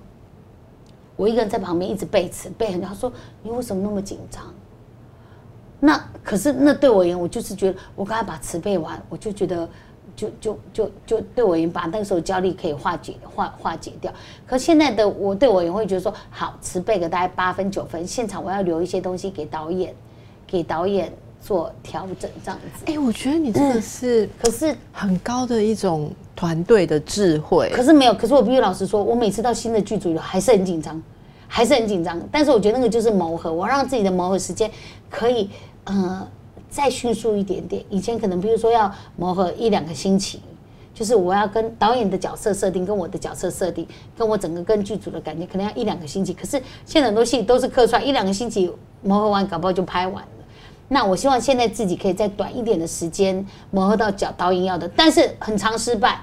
[1.16, 3.10] 我一个人在旁边一直背词背很久，他说
[3.42, 4.42] ：“你为什么那么紧张？”
[5.80, 9.68] 那可是那对我而言，我就是觉得我刚才把词背完，我就觉得
[10.16, 14.12] 就就就就对我而言，把那个时候焦虑可以化解化化解掉。
[14.44, 19.94] 可现在的我对我也会觉得说，好词背个大概八分九分，现场我要留一些东西给导演，
[20.48, 22.84] 给导演做调整这样子。
[22.86, 27.70] 哎，我觉得你真的是，可是很高的一种团队的智慧。
[27.72, 31.00] 可是没有，可是我必须老实说，我每次到新的剧组还是很紧张，
[31.46, 32.20] 还是很紧张。
[32.32, 34.68] 但是我觉得那个就是磨合，我让自己的磨合时间
[35.08, 35.48] 可以。
[35.88, 36.28] 呃，
[36.68, 37.82] 再迅速一点点。
[37.88, 40.40] 以前可能比如说要磨合一两个星期，
[40.94, 46.34] 就是我要跟导演的角色设定，跟我的角色设定，跟我整个跟剧组的感觉，可能要一两个星期。
[46.34, 48.70] 可是现在很多戏都是客串，一两个星期
[49.02, 50.28] 磨合完，搞不好就拍完了。
[50.88, 56.20] 那我希望现在自己可以在短一点的时间磨合到角导演要的，但是很长失败，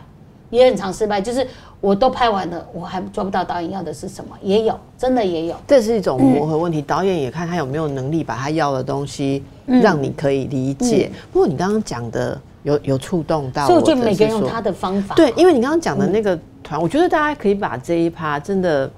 [0.52, 1.48] 也很长失败，就是。
[1.86, 5.56] 我都拍完了，我还抓不到导演要的是什么，也有，真的也有。
[5.68, 11.12] 这是一种磨合问题，导演也看他有没有能力把他要的东西让你可以理解。
[11.32, 15.14] 不过你刚刚讲的有有触动到，所以我觉得每个人有他的方法。
[15.14, 18.90] 对，因为你刚刚讲的那个团，我觉得大家可以把这一趴真的，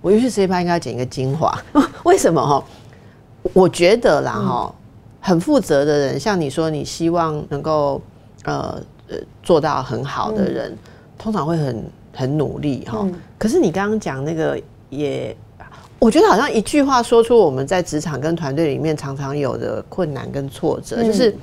[0.00, 1.54] 我尤其这一趴应该要剪一个精华。
[2.04, 2.64] 为什么哈？
[3.52, 4.74] 我觉得啦哈，
[5.20, 8.00] 很负责的人，像你说你希望能够
[8.44, 10.74] 呃呃做到很好的人，
[11.18, 11.84] 通常会很。
[12.12, 13.06] 很努力哈。
[13.38, 15.34] 可是你刚刚讲那个也，
[15.98, 21.34] 我觉得好像一句话说出我们在职场跟团队里面常常有的困难跟挫折，就是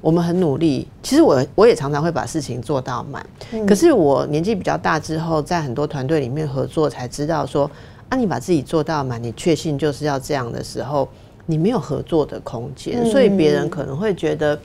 [0.00, 0.86] 我们很努力。
[1.02, 3.26] 其实我我也常常会把事情做到满，
[3.66, 7.70] 可是我年纪比较大之后，在很多团队里面合作，才知道说，
[8.08, 11.08] 啊，你把自己做到满，你确信就是要这样的时候，
[11.46, 14.58] 你没有合作的空间，所以别人可能会觉得。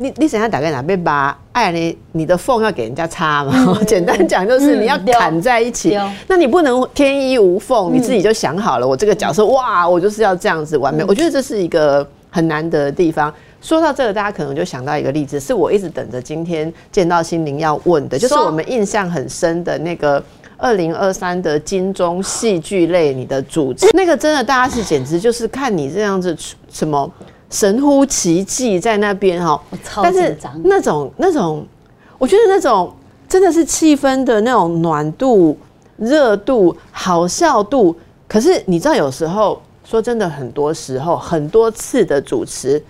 [0.00, 3.78] 你你想要打开哪边把爱你你的缝要给人家插嘛？
[3.84, 11.04] 简单讲就是你要砍在一起，那你不能天衣无缝，你自己就想好了，我这个角色哇，我就是要这样子完美。
[11.04, 13.32] 我觉得这是一个很难得的地方。
[13.60, 20.22] 说到这个，大家可能就想到一个例子，是我一直等着今天见到心灵要问的，就是我们印象很深的那个
[20.56, 26.36] 二零二三的金钟戏剧类你的主持， 那个真的大家是简直就是看你这样子
[26.70, 27.10] 什么。
[27.50, 29.58] 神乎其技在那边哈，
[30.02, 31.66] 但是那种那种，
[32.18, 32.92] 我觉得那种
[33.26, 35.56] 真的是气氛的那种暖度、
[35.96, 37.96] 热度、好笑度。
[38.26, 42.82] 可是你知道，有时候说真的，很多时候很多次的主持，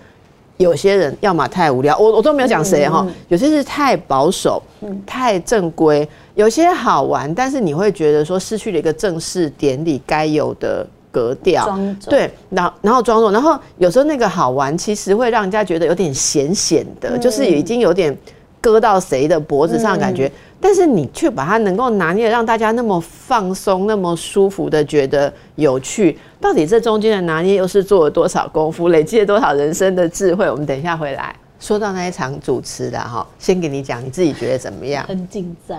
[0.57, 4.61] 有些人要么太无聊，我我都没有讲谁哈，有些是太保守、
[5.07, 10.85] 太正规，有些好玩，但是你会觉得说失去了一个正式典礼该有的。
[11.18, 11.76] 格调
[12.09, 18.16] 对，然后然后装作，然后有时候那个好玩，其实会让人家觉得有点显显的，就是已经有点
[18.61, 30.48] 割到谁的脖子上感觉，但是你却把它能够拿捏，让大家那么放松、那么舒服的觉得有趣，到底这中间的拿捏又是做了多少功夫，累积了多少人生的智慧？
[30.48, 31.35] 我们等一下回来。
[31.61, 35.05] 说到那一场主持的哈，先给你讲，你自己觉得怎么样？
[35.07, 35.79] 很紧张。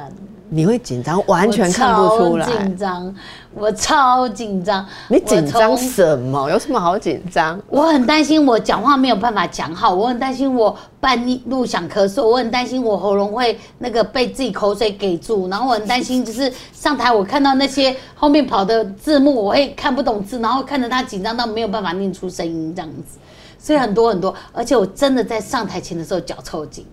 [0.52, 2.46] 你会紧张，完全看不出来。
[2.46, 3.16] 紧张，
[3.54, 4.84] 我超紧张。
[5.08, 6.50] 你紧张什么？
[6.50, 7.60] 有什么好紧张？
[7.70, 23.20] 我很担心我讲话没有办法讲好，我很担心我半路想咳嗽，我很担心我喉咙会那个被自己口水给住，然后我很担心就是上台我看到那些后面跑的字幕，我会看不懂字，然后看着他紧张到没有办法念出声音这样子，
[23.60, 26.84] 所以很多很多，而且我真的在上台前的时候脚抽筋。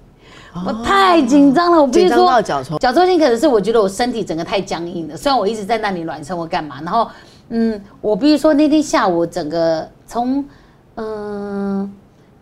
[0.66, 5.16] 我太紧张了，我必须说，脚抽脚抽筋可能是我觉得我身体整个太僵硬了。
[5.16, 7.06] 虽然我一直在那里暖身或干嘛，然后
[7.50, 10.42] 嗯，我必须说那天下午整个从
[10.94, 11.92] 嗯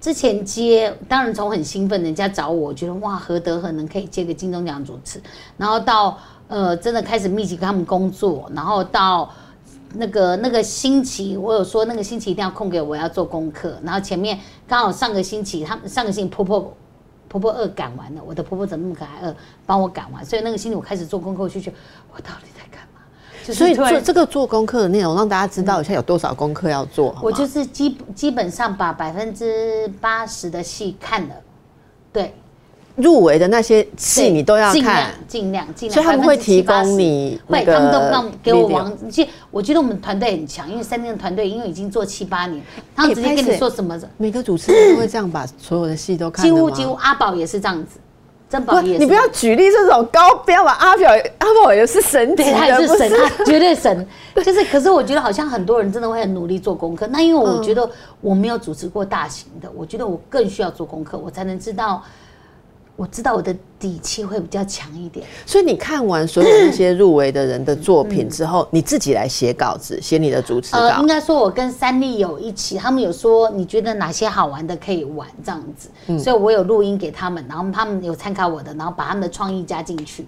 [0.00, 5.20] 之前接，当然从很兴奋，人家找我，觉得哇何德何能可以接个金钟奖主持，
[5.56, 9.28] 然后到呃真的开始密集跟他们工作，然后到
[9.94, 16.74] 那个那个星期，我有说那个星期一定要空给我要做功课，然后前面刚好上个星期他们上个星期婆婆。
[17.26, 19.26] 婆婆二赶完了，我的婆婆怎么那么可爱？
[19.26, 21.76] 二帮我赶完，所以那个星期我开始做功课，我就觉得
[22.14, 23.52] 我到底在干嘛？
[23.52, 27.12] 所以做这个做功课的内容，让大家知道一下有多少功课要做。
[27.20, 31.34] 我就是基基本上把百分之八十的戏看了，
[32.12, 32.32] 对。
[32.96, 38.92] 入围的那些戏你都要看，尽量尽量，所以他们会提供你，会他们都让给我网。
[39.10, 42.62] 其实我觉得我们团队很强，因为三天的团队因为已经做七八年，
[42.94, 46.44] 他们直接跟你说什么，每个主持人都会这样把所有的戏都看。
[46.44, 47.98] 几乎几乎阿宝也是这样子，
[48.48, 48.98] 珍宝也是。
[49.00, 54.06] 你不要举例这种高不要把阿表阿宝也是神级他也是神，他绝对神。
[54.36, 57.08] 就是，可是我觉得好像很多人真的会很努力做功课。
[57.08, 62.00] 那因为我觉得我没有主持过大型的，我觉得我更需要做功课，我才能知道。
[62.96, 71.00] 我知道我的底气会比较强一点，所以你看完所有那些入围的人的作品之后，你自己来写稿子，写你的主持稿。
[71.00, 80.24] 应该说，我跟三立有一起，他们有说你觉得哪些好玩的可以玩这样子，所以我有录音给他们，然后他们有参考我的，然后把他们的创意加进去。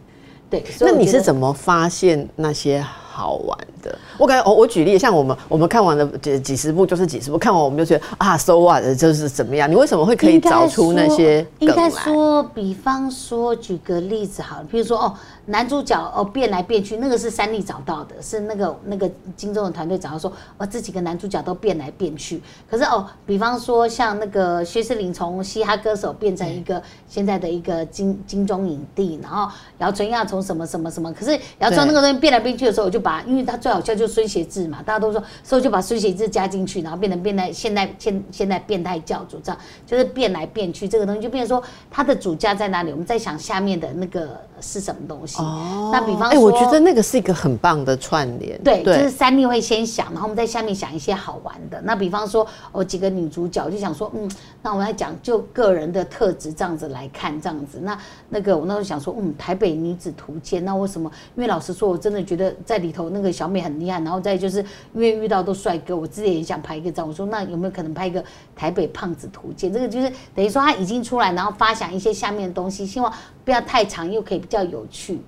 [0.50, 2.84] 对，那你是怎么发现那些？
[3.16, 9.70] 好玩的，我感觉我我举例，像我们我们看完了几几十部就是几十部，看完我们就觉得啊，so what，就是怎么样？
[9.70, 11.46] 你为什么会可以找出那些？
[11.60, 15.14] 应该说，比方说，举个例子好了，比如说哦，
[15.46, 22.42] 男主角哦变来变去，那个是三立找到的，是那个那个金钟的团队找到说，哦，这几个男主角都变来变去。
[22.70, 33.05] 可是哦，比方说像那个薛之林从嘻哈歌手变成一个现在的一个金金钟影帝，然后姚纯亚从什么什么什么，可是姚春那个东西变来变去的时候，我就。
[33.06, 42.90] 把，因为他最好笑就是孙协志嘛，大家都说，所以就把孙协志加进去，然后变成变态，现在现现在变态教主这样，就是变来变去，这个东西就变成说他的主家在哪里？
[42.90, 45.40] 我们在想下面的那个是什么东西？
[45.40, 48.60] 哦，那比方，哎，我觉得那个是一个很棒的串联。
[48.64, 51.80] 对，就是三立会先想，然后我们在下面想一些好玩的。
[51.82, 54.28] 那比方说，哦，几个女主角就想说，嗯，
[54.62, 57.78] 那我们来讲就个人的特质这样子来看，这样子。
[57.80, 57.96] 那
[58.28, 61.08] 那个我那时候想说，嗯，台北女子图鉴，那为什么？
[61.36, 62.95] 因为老实说，我真的觉得在里。
[62.96, 67.04] 头那个小美很厉害，然后再就是因为遇到都帅哥，我自己也想拍一个照。
[67.04, 69.72] 我说那有没有可能拍一个台北胖子图鉴？
[69.72, 73.12] 这个就是等于说他已经出来，然后发想一些下面的东西，希望
[73.44, 75.20] 不要太长，又可以比较有趣。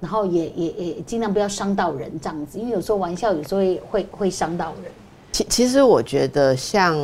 [0.00, 4.90] 然后也也也尽量不要伤到人这样子，因为有时候玩笑有时候会会会伤到人。
[5.30, 6.96] 其其实我觉得像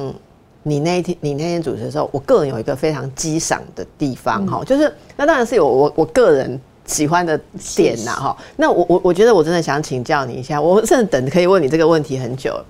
[0.64, 7.40] 你那一天你那天主持的时候，我个人有一个非常激赏的地方哈，就是那当然是有我我个人喜欢的
[7.76, 8.36] 点呐哈。
[8.56, 12.66] 那我我我觉得我真的想请教你一下，我真的等可以问你这个问题很久了。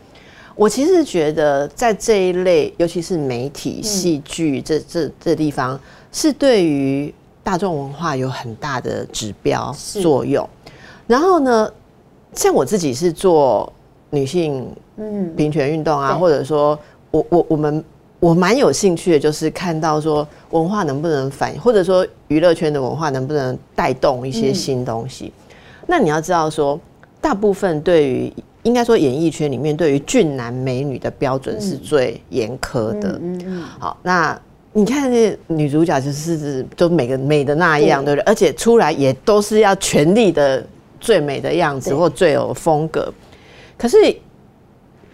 [0.55, 10.47] 我其实觉得在这一类，尤其是媒体、戏剧这这这地方，是对于大众文化有很大的指标作用。
[11.07, 11.73] 然后呢，
[12.35, 13.73] 像我自己是做
[14.11, 16.77] 女性嗯平权运动啊，或者说
[17.13, 17.83] 我我我们
[18.21, 25.33] 我蛮有兴趣的，就是看到说文化能不能反，或者说娱乐圈的文化能不能带动一些新东西。
[25.87, 26.79] 那你要知道说，
[27.21, 28.33] 大部分对于
[28.65, 33.19] 应该说，演艺圈里面对于俊男美女的标准是最严苛的。
[33.23, 33.63] 嗯嗯。
[33.79, 34.39] 好，那
[34.73, 38.25] 你看那女主角就是都每个美的那样，对不对？
[38.25, 40.63] 而且出来也都是要全力的
[41.01, 43.11] 最美的样子或最有风格。
[43.79, 43.97] 可是，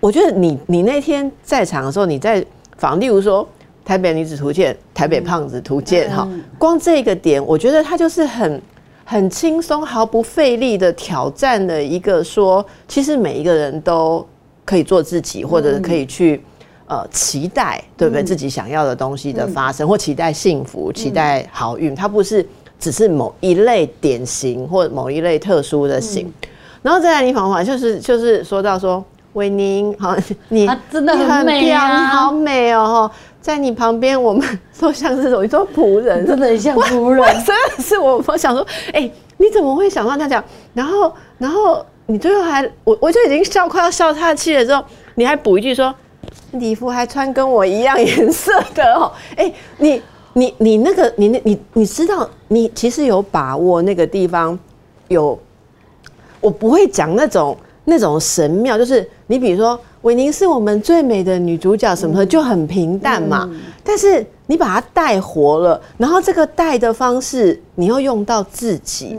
[0.01, 2.45] 我觉得你你那天在场的时候，你在
[2.76, 3.44] 访，例如说
[3.84, 8.60] 《台北女子图鉴》《台北胖子图鉴》哈，光这个点，我觉得它就是很。
[9.06, 14.26] 很轻松、毫不费力的挑战的一个说，其实每一个人都
[14.64, 16.42] 可以做自己，或者可以去
[16.87, 18.24] 呃期待，对不对？
[18.24, 21.94] 自己想要的东西的发生，或期待幸福、期待好运。
[21.94, 22.48] 它不是
[22.80, 26.32] 只是某一类典型或某一类特殊的型。
[26.80, 29.04] 然后再来，你访问就是就是说到说，
[29.35, 30.16] 维宁，好，
[30.49, 33.11] 你真的很美啊，你好美哦。
[33.40, 34.42] 在你旁边，我们
[34.81, 37.44] 都像这种，你说仆人，真的很像仆人。
[37.44, 40.42] 真的是我，我想说，哎，你怎么会想到这样讲？
[40.73, 44.64] 然后，然后你最后还，我我就已经笑快要笑岔气了。
[44.64, 44.83] 之后，
[45.16, 45.94] 你还补一句说，
[46.53, 49.12] 礼服还穿跟我一样颜色的哦。
[49.37, 50.01] 哎，你
[50.33, 54.59] 你你那个，你那你你知道，你其实有把握那个地方
[55.09, 55.38] 有，
[56.40, 59.79] 我不会讲那种那种神妙，就是你比如说。
[60.05, 63.49] 韦宁是我们最美的女主角，什么的就很平淡嘛。
[63.83, 69.16] 但是你把它带活了，然后这个带的方式，你又用到自己，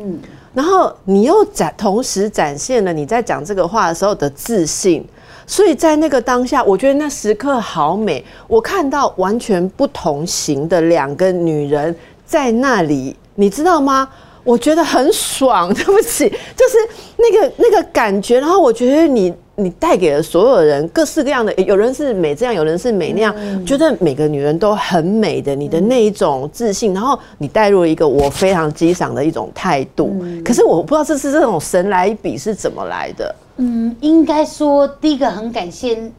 [0.54, 5.04] 然后你又展同时展现了你在讲这个话的时候的自信。
[5.48, 8.24] 所以在那个当下，我觉得那时刻好美。
[8.48, 11.96] 我看到完全不同型的两个女人
[12.28, 14.08] 在那里，你知道吗？
[14.46, 15.72] 我觉得很爽。
[15.76, 16.78] 对不起，就是
[17.18, 18.40] 那个那个感觉。
[18.40, 19.34] 然后我觉得你。
[19.58, 30.14] 你带给了所有人各式各样的，有人是美这样，有人是美那样，觉得每个女人都很美的，你的那一种自信，然后你带入了一个我非常欣赏的一种态度。
[30.44, 33.34] 可是我不知道这是这种神来一笔是怎么来的。
[33.56, 36.12] 嗯，应该说第一个很感谢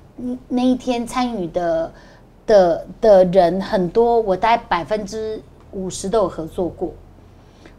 [0.49, 1.93] 那一天参与的
[2.47, 5.39] 的的人很多，我大概百分之
[5.73, 6.91] 五十都有合作过。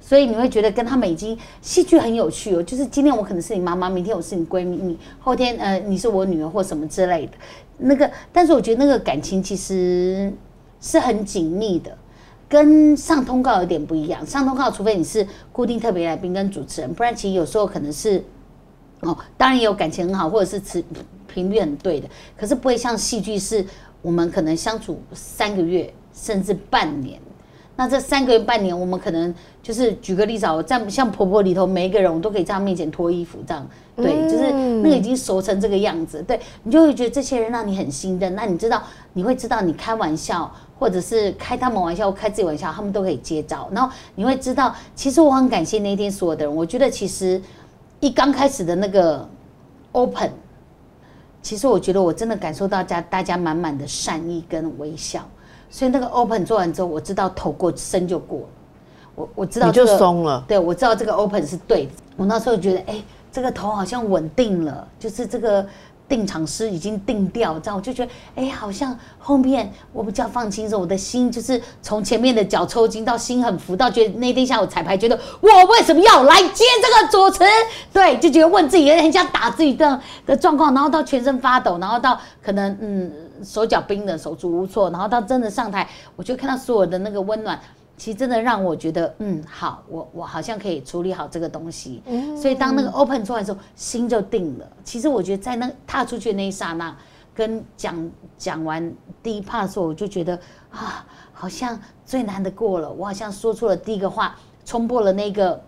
[0.07, 7.33] 所以你会觉得跟他们已经戏剧很有趣哦，就是今天我可能是你妈妈，明天我是你闺蜜，你后天呃你是我女儿或什么之类的，
[7.79, 10.31] 那个，但是我觉得那个感情其实
[10.79, 11.91] 是很紧密的，
[12.47, 14.25] 跟上通告有点不一样。
[14.25, 18.23] 上通告除非你是固定特别来宾跟主持人，不然其实有时候可能是
[19.01, 20.81] 哦，当然也有感情很好，或者是词
[21.27, 23.65] 频率很对的，可是不会像戏剧是
[24.01, 27.19] 我们可能相处三个月甚至半年。
[27.77, 38.35] 那这三个月半年，我们可能就是举个例子，我在像婆婆里头，每一个人我都可以在她面前脱衣服，这样对，就是那个已经熟成这个样子，对你就会觉得这些人让你很信任。
[38.35, 38.81] 那你知道，
[39.13, 43.69] 你会知道你开玩笑，或者是开他们玩笑，开自己玩笑，他们都可以接招。
[43.71, 46.55] 然后你会知道，其实我很感谢那一天所有的人。
[46.55, 47.39] 我觉得其实
[47.99, 49.29] 一刚开始的那个
[49.91, 50.31] open，
[51.43, 55.23] 其实我觉得我真的感受到家大家满满的善意跟微笑。
[55.69, 58.47] 所以那个 open 做完之后，我知道头过身就过了，
[59.15, 61.91] 我我知道你就松了，对我知道这个 open 是对的。
[62.15, 65.63] 我那时候觉得，哎，这个头好像稳定了，就是这个
[66.07, 77.43] 定场师已经定掉，这样我就觉得，哎，好像后面我比较放轻松，我的心就是从前面的脚抽筋到心很浮，到觉得那天下午彩排，觉得我为什么要来接这个主持？
[77.91, 83.11] 对，就觉得问自己很想打自己的的状况，然后到全身发抖，然后到可能嗯。
[83.43, 87.59] 手脚冰冷，手足无措，然后到真的上台，我就看到所有的那个温暖，
[87.95, 92.01] 其实真的让我觉得，嗯，好，我我好像可以处理好这个东西。
[92.39, 94.67] 所以当那个 open 出来的时候，心就定了。
[94.83, 96.95] 其实我觉得在那踏出去的那一刹那，
[97.33, 102.91] 跟讲讲完第一 part 的时候，我就觉得啊，好像最难的过了。
[102.91, 105.59] 我好像说出了第一个话，冲破了那个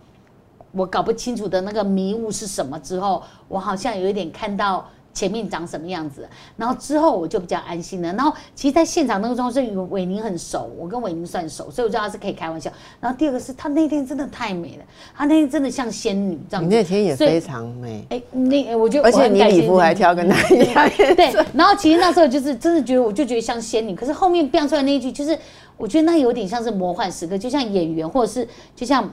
[0.72, 4.88] 我搞不清楚的那个迷雾是什么之后，我好像有一点看到。
[5.14, 8.14] 前面长什么样子，然后之后我就比较安心了。
[8.14, 12.72] 然后其实，在现场那个状况是伟宁很熟，我跟伟宁算熟，所以我知道他是可以开玩笑。
[13.01, 14.84] 然后第二个是他那天真的太美了，
[15.16, 16.64] 他那天真的像仙女这样。
[16.64, 20.89] 你那天也非常美，哎，那我就而且你礼服还挑跟他一样。
[21.16, 23.95] 对，然后其实那时候就是真的觉得，我就觉得像仙女。
[23.95, 25.38] 可是后面变出来那一句，就是
[25.76, 29.12] 我觉得那有点像是魔幻时刻，就像演员或者是就像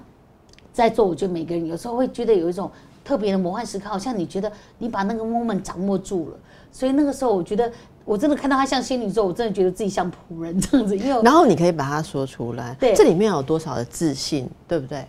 [0.73, 2.71] 在座，我觉得每个人有时候会觉得有一种。
[3.07, 6.37] 特别的魔幻时刻，好像你觉得你把那个 moment 掌握住了，
[6.73, 7.71] 所以那个时候我觉得
[8.05, 10.97] 我真的看到他像仙女之后，我真的觉得自己像仆人这样子。
[10.97, 15.05] 因为然后你可以把它说出来，对，这里面有多少的自信，对不对？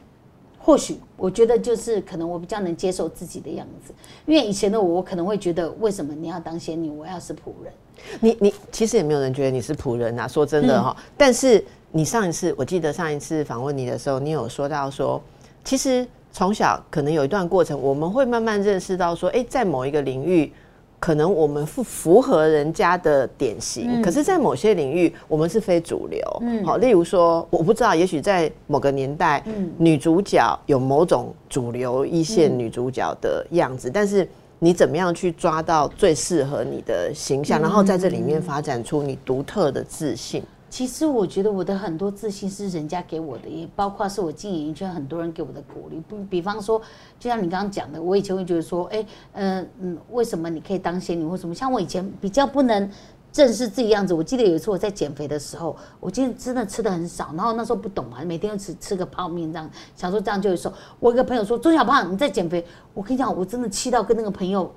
[0.59, 3.91] 或许我觉得就是可能我比较能接受自己的样子，
[4.27, 7.73] 因为以前的我，我可能会觉得为什么你要当仙女，我要是仆人？
[8.19, 10.95] 你你其实也没有人觉得你是仆人啊，说真的哈。
[11.17, 15.19] 但是你上一次我记得上一次访问你的时候，你有说到说，
[15.63, 16.07] 其实。
[16.37, 20.53] 从小可能有一段过程，我们会慢慢认识到说，哎，在某一个领域，
[20.99, 26.21] 可能我们符符合人家的典型，可是，在某些领域，我们是非主流。
[26.41, 29.43] 嗯，好，例如说，我不知道，也许在某个年代，
[29.79, 34.29] 女主角有某种主流一线女主角的样子，但是
[34.59, 40.43] 你怎么样去抓到最适合你的形象，然后在这里面发展出你独特的自信。
[40.77, 45.99] 其实我觉得我的很多自信是人家给我的，也包括是我进演艺圈很多人给我的鼓励。
[46.07, 46.79] 不，比方说，
[47.19, 49.03] 就像你刚刚讲的，我以前会觉得说，哎，
[49.33, 51.55] 嗯嗯，为什么你可以当仙女或什么？
[51.55, 52.87] 像我以前比较不能
[53.31, 54.13] 正视自己样子。
[54.13, 60.71] 我记得有一次我在减肥的时候，我今天真的吃的很少，然后那时候不懂嘛，每天就吃吃个泡面这样，想说这样就会瘦。
[60.99, 62.63] 我一个朋友说：“钟小胖，你在减肥。”
[62.93, 64.71] 我跟你讲，我真的气到跟那个朋友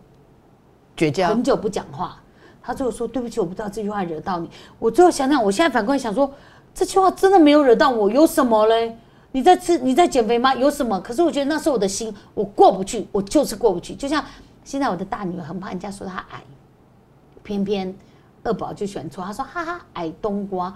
[0.97, 2.23] 绝交，很久不讲话。
[2.63, 4.49] 他最后说：“对不起，我不知道这句话惹到你。”
[4.79, 6.33] 我最后想想，我现在反过来想说，
[6.75, 8.97] 这句话真的没有惹到我，有什么嘞？
[9.33, 10.55] 你在吃，你在减肥吗？
[10.55, 11.01] 有什么？
[11.01, 13.95] 可是我觉得那是我的心，我过不去，我就是过不去。
[13.95, 14.25] 就像
[14.65, 16.43] 现在我的大女儿很怕人家说她矮，
[17.43, 17.95] 偏偏
[18.43, 20.75] 二宝就喜欢说，他说：“哈哈，矮冬瓜。”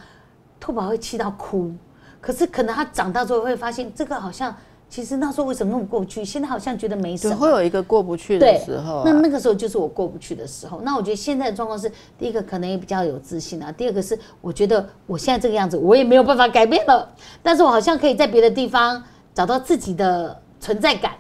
[0.61, 1.72] 兔宝会气到哭。
[2.20, 4.55] 可是可能他长大之后会发现，这个好像。
[4.89, 6.24] 其实那时候为什么那么过不去？
[6.24, 7.35] 现在好像觉得没什么。
[7.35, 9.03] 会有一个过不去的时候。
[9.05, 10.80] 那那个时候就是我过不去的时候。
[10.82, 13.72] 那我觉得现在的状况是，第一个可能也比较有自信啊。
[13.72, 17.09] 第二个是，我觉得我现在这个样子，我也没有办法改变了。
[17.43, 19.03] 但是我好像可以在别的地方
[19.35, 21.12] 找到自己的存在感，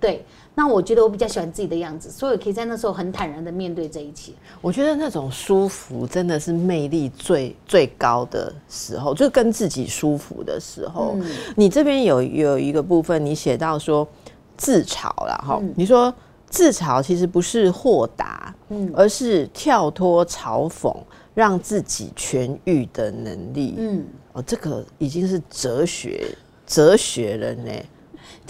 [0.00, 0.24] 对。
[0.54, 4.32] 那我觉得我比较喜欢自己的样子，所以可以在那时候很坦然的面对这一切。
[4.60, 11.16] 我觉得那种舒服真的是魅力最最高的时候，就跟自己舒服的时候。
[11.56, 14.06] 你这边有有一个部分，你写到说
[14.56, 16.12] 自嘲了哈，你说
[16.50, 20.94] 自嘲其实不是豁达，嗯，而是跳脱嘲讽，
[21.32, 23.74] 让自己痊愈的能力。
[23.78, 26.26] 嗯，哦，这个已经是哲学
[26.66, 27.72] 哲学了呢。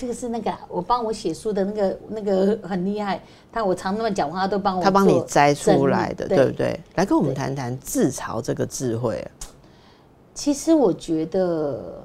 [0.02, 3.22] 这个是那个我帮我写书的那个那个很厉害，
[3.52, 6.80] 他我常那么讲话，他都帮我他帮你摘出来的，对不对？
[6.96, 9.24] 来跟我们谈谈自嘲这个智慧。
[10.34, 12.02] 其实我觉得，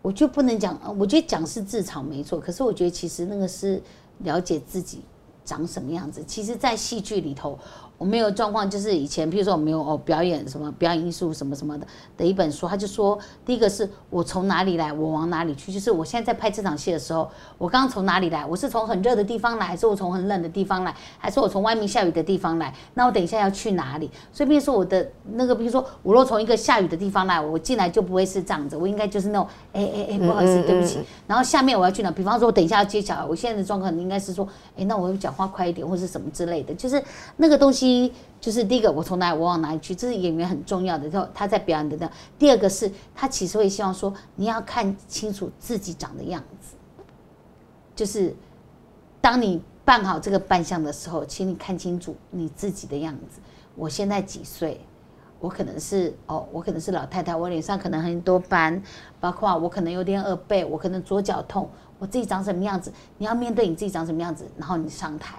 [0.00, 3.78] 我就不能讲，我觉得讲是自嘲没错，可是我觉得其实那个是
[4.20, 5.02] 了解自己
[5.44, 6.24] 长什么样子。
[6.26, 7.58] 其实，在戏剧里头。
[7.98, 11.86] 我没有状况，就是以前，比如说我没有哦表演什么表演艺术什么什么的
[12.16, 22.74] 的一本书，他就说，第一个是我从哪里来，我往哪里去，就是我现在在拍这场戏的时候，我刚刚从哪里来，我是从很热的地方来，还是我从很冷的地方来，还是我从外面下雨的地方来？
[22.94, 24.10] 那我等一下要去哪里？
[24.30, 30.98] 所以，比如说我的那个，比如说我若从一个下雨的地方来，我进来就不会是这样子，我应该就是那种，哎哎哎，不好意思，对不起。
[31.26, 32.10] 然后下面我要去哪？
[32.10, 37.02] 比方说，我等一下要接小孩，我现在的状况应该是说，哎，那我讲话快一点，或是什么之类的，就是
[37.38, 37.85] 那个东西。
[37.86, 41.08] 第一就是第一个，我从哪我往哪里去，这是演员很重要的。
[41.12, 42.10] 后他在表演的那。
[42.36, 46.74] 第二个是他其实会希望说，你要看清楚自己长的样子。
[47.94, 48.34] 就是
[49.20, 53.40] 当你扮好这个扮相的时候，请你看清楚你自己的样子。
[53.76, 54.80] 我现在几岁？
[55.38, 58.82] 我可能是哦，我可能是老太太，我脸上可能很多斑，
[59.20, 61.70] 包括我可能有点耳背，我可能左脚痛，
[62.00, 62.92] 我自己长什么样子？
[63.18, 65.36] 你要面对你自己长什么样子，然后你上台。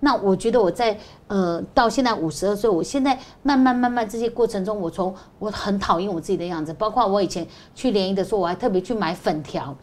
[0.00, 9.76] 那我觉得我在呃到现在五十二岁，我现在慢慢慢慢这些过程中，我从我很讨厌我自己的样子，包括我以前去联谊的时候，我还特别去买粉条，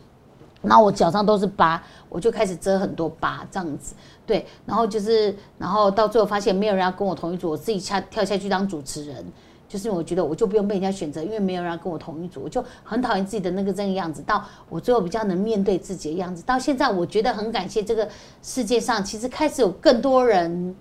[0.61, 3.93] 然后我脚上都是疤，我就开始遮很多疤这样子，
[4.26, 9.26] 对，然后就是然后到最后发现没有人要跟我同一组，我自己下跳下去当主持人。
[9.68, 14.22] 就是我觉得我就不用被人家选择，因为没有人跟我同一组，我就很讨厌自己的那个这个样子。
[14.22, 18.07] 到我最后比较能面对自己的样子，到现在我觉得很感谢这个
[18.41, 20.76] 世界上，其实开始有更多人，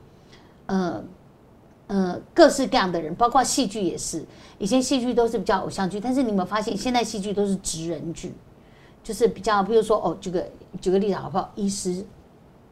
[0.66, 1.02] 呃
[1.88, 4.24] 呃，各式各样的人，包括戏剧也是。
[4.58, 8.32] 以前戏剧都是比较偶像剧，但是你有没有发现，现在戏剧都是职人剧，
[9.02, 10.44] 就是比较，比如说哦，举个
[10.80, 11.50] 举个例子好不好？
[11.54, 12.04] 医师，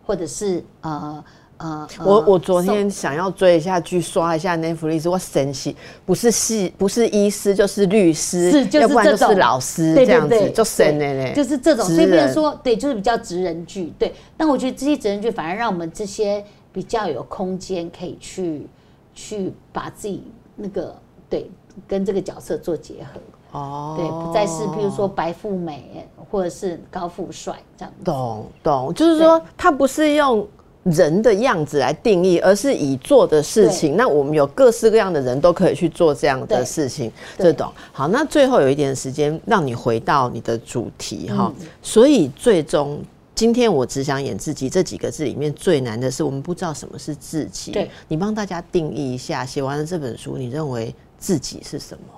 [0.05, 1.25] 或者是呃
[1.59, 14.13] 呃，我呃我昨天想要追一下剧，刷一下 Netflix，我神奇，不是戏，不是医师就是律师，是就是要不然就是老师对这样子，就神的嘞，就是这种，职所以变成人说，对，就是比较职人剧，对。
[14.37, 18.67] 但我觉得这些职人剧反而让我们这些比较有空间可以去
[19.15, 20.25] 去把自己
[20.57, 20.95] 那个
[21.31, 21.49] 对
[21.87, 28.05] 跟这个角色做结合，哦，对，不再是譬如说白富美或者是高富帅这样子。
[28.05, 30.47] 懂懂，就是说他不是用
[30.85, 33.97] 人的样子来定义，而是以做的事情。
[33.97, 37.73] 那我们有各式各样的人都可以去做这样的事情，这种。
[37.93, 41.53] 好，那最后有一点时间，让你回到你的主题哈。
[41.59, 43.03] 嗯所以最终。
[43.37, 47.73] 今天我只想演自己这几个字里面最难的是，我们不知道什么是自己。
[47.73, 52.15] 对，你帮大家定义一下，写完了这本书，你认为自己是什么？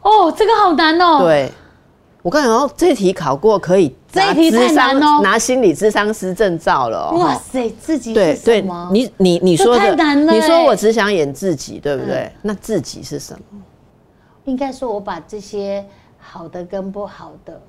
[0.00, 1.18] 哦，这个好难哦。
[1.18, 1.52] 对，
[2.22, 7.18] 我刚才说这题考过，可以拿这题太智商难哦拿心理智商师证照了、哦。
[7.18, 8.62] 哇塞，自己对对
[8.92, 12.24] 你你你这说的，太难了你说欸我只想演自己，对不对？
[12.24, 13.62] 嗯那自己是什么？
[14.44, 15.84] 应该说，我把这些
[16.18, 17.60] 好的跟不好的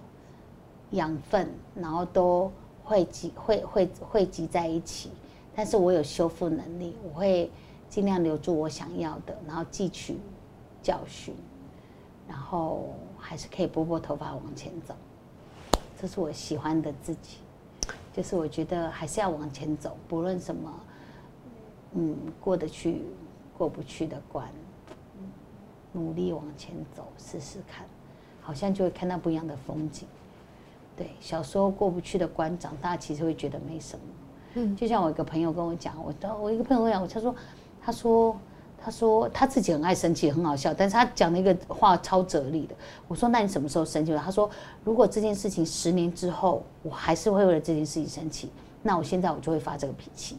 [0.92, 2.52] 养分，然后都
[2.84, 5.12] 汇集汇汇汇集在一起。
[5.54, 7.52] 但是我有修复能力，我会
[7.90, 10.18] 尽量留住我想要的，然后汲取
[10.82, 11.36] 教训，
[12.28, 12.90] 然后
[13.32, 14.94] 还是可以拨拨头发往前走。
[15.98, 17.38] 这是我喜欢的自己，
[18.12, 20.70] 就是我觉得还是要往前走，不论什么，
[21.94, 23.04] 嗯，过得去
[23.58, 24.50] 过不去的关，
[25.94, 27.86] 努力往前走，试试看，
[28.42, 30.06] 好像就会看到不一样的风景。
[30.98, 34.06] 对，小时候过不去的关，长大其实会觉得没什么。
[34.56, 37.36] 嗯，就像我一个朋友跟我讲，我我一个朋友跟我讲，他说，
[37.82, 38.38] 他说，
[38.84, 42.76] 他说他自己很爱生气，很好笑，但是他讲了一个话超哲理的。
[43.08, 44.16] 我说，那你什么时候生气？
[44.16, 44.50] 他说，
[44.84, 48.50] 如果这件事情十年之后，我还是会为了这件事情生气，
[48.82, 50.38] 那我现在我就会发这个脾气。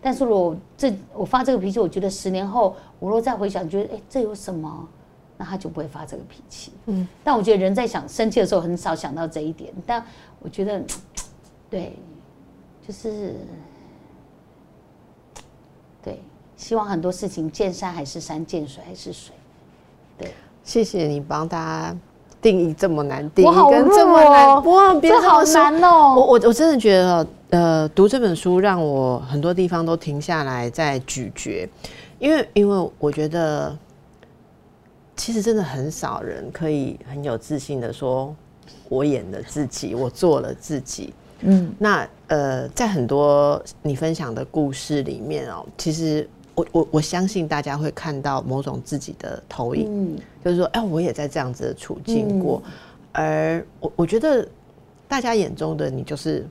[0.00, 4.88] 但是如果这我发这个脾气，我觉得十年后我若再回想，觉得哎、这有什么？
[5.38, 6.72] 那他就不会发这个脾气。
[6.86, 9.72] 嗯，但我觉得人在想生气的时候，很少想到这一点。
[9.84, 10.04] 但
[10.40, 10.80] 我觉得，
[11.68, 11.96] 对，
[12.86, 13.34] 就是
[16.02, 16.20] 对，
[16.56, 19.34] 希望很多事情见山还是山，见水还是水。
[20.18, 20.32] 对，
[20.62, 21.96] 谢谢你帮大家
[22.40, 31.68] 定义这么难定义，我好跟这么弱难，哦哇，别这好难哦我我我真的觉得，呃，读这本书让我很多地方都停下来在咀嚼，
[32.18, 33.76] 因为因为我觉得，
[35.16, 38.34] 其实真的很少人可以很有自信的说，
[38.88, 41.12] 我演了自己，我做了自己。
[41.44, 52.62] 嗯，那呃，在很多你分享的故事里面哦，其实我我我相信大家会看到某种自己的投影，嗯，就是说，哎，我也在这样子的处境过，
[53.12, 54.46] 而我我觉得
[55.08, 56.46] 大家眼中的你，就是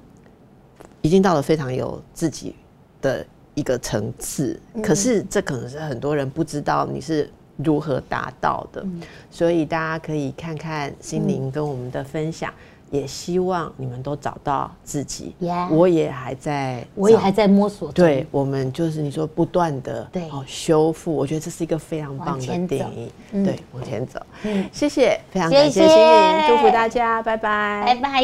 [1.02, 2.56] 已经到了非常有自己
[3.02, 8.86] 的一个层次，可是这可能是很多人不知道你是如何达到的，
[9.30, 12.52] 所以大家可以看看心灵跟我们的分享。
[12.92, 15.34] 也希望你们都找到自己
[15.72, 18.06] 我也还在，我也还在摸索中。
[18.06, 23.12] 对我们就是你说不断的对哦修复，我觉得这是一个非常棒的定义。
[23.32, 24.20] 嗯对，往前走。
[24.44, 28.22] 嗯谢谢，非常感谢心灵，祝福大家，拜拜，拜拜。